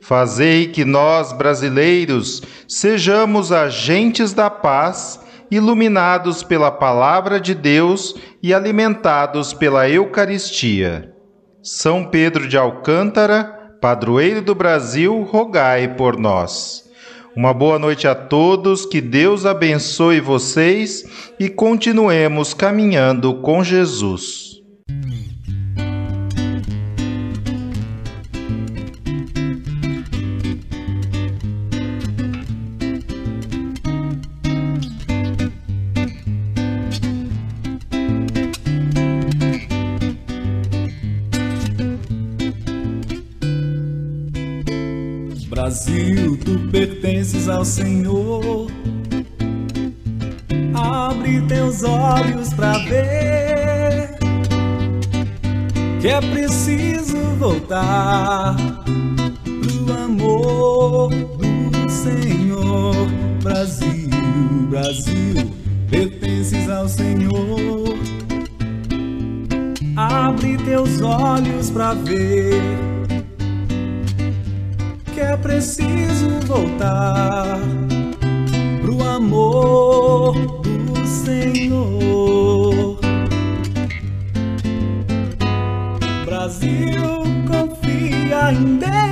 Fazei 0.01 0.67
que 0.67 0.83
nós, 0.83 1.31
brasileiros, 1.31 2.41
sejamos 2.67 3.53
agentes 3.53 4.33
da 4.33 4.49
paz, 4.49 5.21
iluminados 5.49 6.43
pela 6.43 6.69
palavra 6.69 7.39
de 7.39 7.55
Deus 7.55 8.13
e 8.41 8.53
alimentados 8.53 9.53
pela 9.53 9.87
Eucaristia. 9.87 11.13
São 11.61 12.03
Pedro 12.03 12.49
de 12.49 12.57
Alcântara, 12.57 13.52
padroeiro 13.83 14.41
do 14.41 14.55
Brasil, 14.55 15.23
rogai 15.23 15.89
por 15.95 16.17
nós. 16.17 16.89
Uma 17.35 17.53
boa 17.53 17.77
noite 17.77 18.07
a 18.07 18.15
todos, 18.15 18.85
que 18.85 19.01
Deus 19.01 19.45
abençoe 19.45 20.21
vocês 20.21 21.03
e 21.37 21.49
continuemos 21.49 22.53
caminhando 22.53 23.41
com 23.41 23.61
Jesus. 23.61 24.52
Brasil, 45.63 46.37
tu 46.43 46.59
pertences 46.71 47.47
ao 47.47 47.63
Senhor. 47.63 48.67
Abre 50.73 51.39
teus 51.43 51.83
olhos 51.83 52.53
para 52.53 52.79
ver 52.79 54.09
que 56.01 56.09
é 56.09 56.19
preciso 56.19 57.15
voltar 57.39 58.57
pro 59.45 59.93
amor 60.03 61.09
do 61.09 61.89
Senhor. 61.89 63.07
Brasil, 63.41 64.09
Brasil, 64.69 65.49
pertences 65.89 66.69
ao 66.69 66.89
Senhor. 66.89 67.95
Abre 69.95 70.57
teus 70.57 70.99
olhos 70.99 71.69
para 71.69 71.93
ver 71.93 72.92
é 75.33 75.37
preciso 75.37 76.29
voltar 76.45 77.57
pro 78.81 79.03
amor 79.03 80.35
do 80.61 81.07
Senhor. 81.07 82.99
Brasil 86.25 87.01
confia 87.47 88.51
em 88.51 88.77
Deus, 88.77 89.02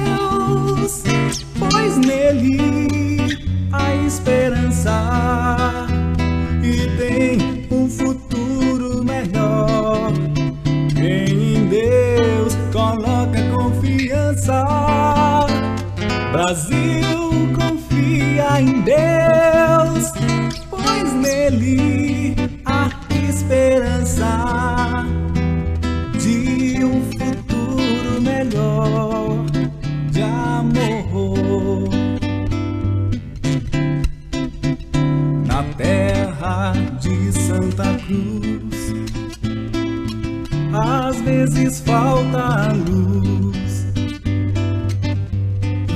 vezes 41.41 41.79
falta 41.79 42.71
luz 42.71 43.87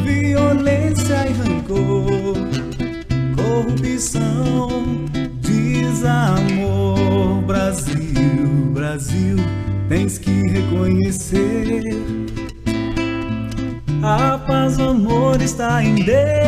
violência 0.04 1.28
e 1.28 1.34
rancor, 1.34 2.36
corrupção, 3.36 5.06
desamor. 5.41 6.76
Brasil, 7.46 8.72
Brasil, 8.74 9.38
tens 9.88 10.18
que 10.18 10.48
reconhecer. 10.48 11.84
A 14.02 14.38
paz, 14.39 14.80
o 14.80 14.89
amor 14.89 15.41
está 15.41 15.84
em 15.84 15.96
Deus, 15.96 16.45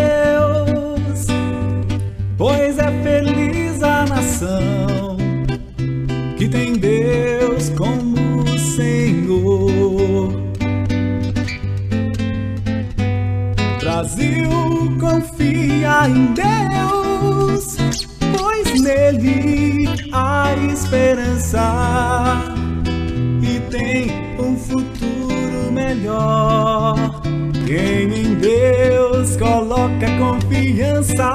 confiança, 30.17 31.31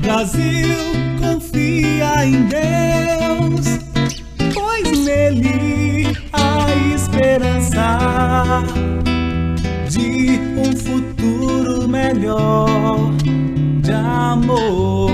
Brasil 0.00 0.76
confia 1.20 2.24
em 2.24 2.46
Deus, 2.46 3.78
pois 4.54 5.04
nele 5.04 6.16
há 6.32 6.94
esperança 6.94 8.62
de 9.88 10.40
um 10.56 10.76
futuro 10.76 11.88
melhor 11.88 12.98
de 13.82 13.92
amor. 13.92 15.07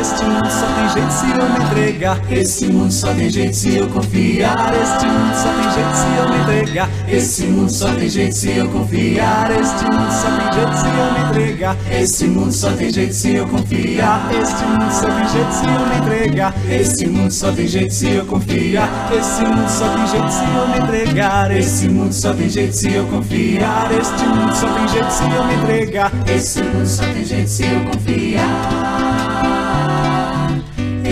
Este 0.00 0.24
mundo 0.24 0.48
só 0.50 0.66
tem 0.66 0.88
jeito 0.88 1.12
se 1.12 1.26
eu 1.30 1.50
me 1.50 1.64
entregar. 1.64 2.18
Esse 2.30 2.66
mundo 2.68 2.90
só 2.90 3.12
tem 3.12 3.28
jeito 3.28 3.54
se 3.54 3.76
eu 3.76 3.86
confiar. 3.88 4.72
Este 4.74 5.06
mundo 5.06 5.34
só 5.34 5.52
tem 5.52 5.72
jeito 5.74 5.94
se 5.94 6.16
eu 6.16 6.28
me 6.30 6.38
entregar. 6.42 6.88
Esse 7.06 7.42
mundo 7.44 7.70
só 7.70 7.92
tem 7.92 8.08
jeito 8.08 8.34
se 8.34 8.50
eu 8.56 8.68
confiar. 8.70 9.50
Este 9.50 9.84
mundo 9.84 10.10
só 10.10 10.30
tem 10.30 10.52
jeito 10.54 10.76
se 10.78 10.86
eu 10.86 11.12
me 11.12 11.28
entregar. 11.28 11.76
Esse 11.90 12.26
mundo 12.28 12.52
só 12.52 12.70
tem 12.72 12.90
jeito 12.90 13.12
se 13.12 13.34
eu 13.34 13.46
confiar. 13.46 14.30
Este 14.32 14.64
mundo 14.64 14.90
só 14.90 15.06
tem 15.06 15.28
jeito 15.28 15.52
se 15.52 15.64
eu 15.64 15.86
me 15.86 15.98
entregar. 15.98 16.54
Esse 16.70 17.06
mundo 17.06 17.32
só 17.32 17.52
tem 17.52 17.68
jeito 17.68 17.94
se 17.94 18.10
eu 18.10 18.24
confiar. 18.24 19.10
Esse 19.12 19.44
mundo 19.44 19.68
só 19.68 19.88
tem 19.88 20.06
jeito 20.06 20.30
se 20.30 20.44
eu 20.44 20.68
me 20.68 20.78
entregar. 20.78 21.50
Esse 21.50 21.88
mundo 21.88 22.12
só 22.14 22.32
tem 22.32 22.48
jeito 22.48 22.74
se 22.74 22.94
eu 22.94 23.06
confiar. 23.06 23.90
Este 23.92 24.24
mundo 24.24 24.56
só 24.56 24.66
tem 24.66 24.88
jeito 24.88 25.10
se 25.10 25.24
eu 25.24 25.44
me 25.44 25.54
entregar. 25.56 26.12
Esse 26.26 26.62
mundo 26.62 26.86
só 26.86 27.02
tem 27.02 27.22
jeito 27.22 27.48
se 27.50 27.64
eu 27.64 27.84
confiar. 27.84 29.39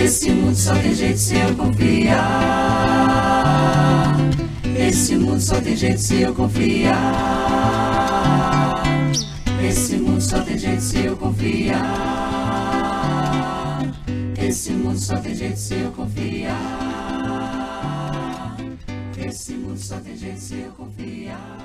Esse 0.01 0.31
mundo 0.31 0.55
só 0.55 0.73
tem 0.75 0.95
jeito 0.95 1.19
se 1.19 1.35
eu 1.35 1.53
confiar. 1.55 2.15
Esse 4.77 5.17
mundo 5.17 5.41
só 5.41 5.59
tem 5.59 5.75
jeito 5.75 5.99
se 5.99 6.21
eu 6.21 6.33
confiar. 6.33 6.93
Esse 9.61 9.97
mundo 9.97 10.21
só 10.21 10.41
tem 10.41 10.57
jeito 10.57 10.81
se 10.81 11.03
eu 11.03 11.17
confiar. 11.17 11.79
Esse 14.41 14.71
mundo 14.71 14.97
só 14.97 15.17
tem 15.17 15.35
jeito 15.35 15.59
se 15.59 15.73
eu 15.73 15.91
confiar. 15.91 16.55
Esse 19.17 19.53
mundo 19.53 19.77
só 19.77 19.97
tem 19.97 20.15
jeito 20.15 20.39
se 20.39 20.55
eu 20.55 20.71
confiar. 20.71 21.58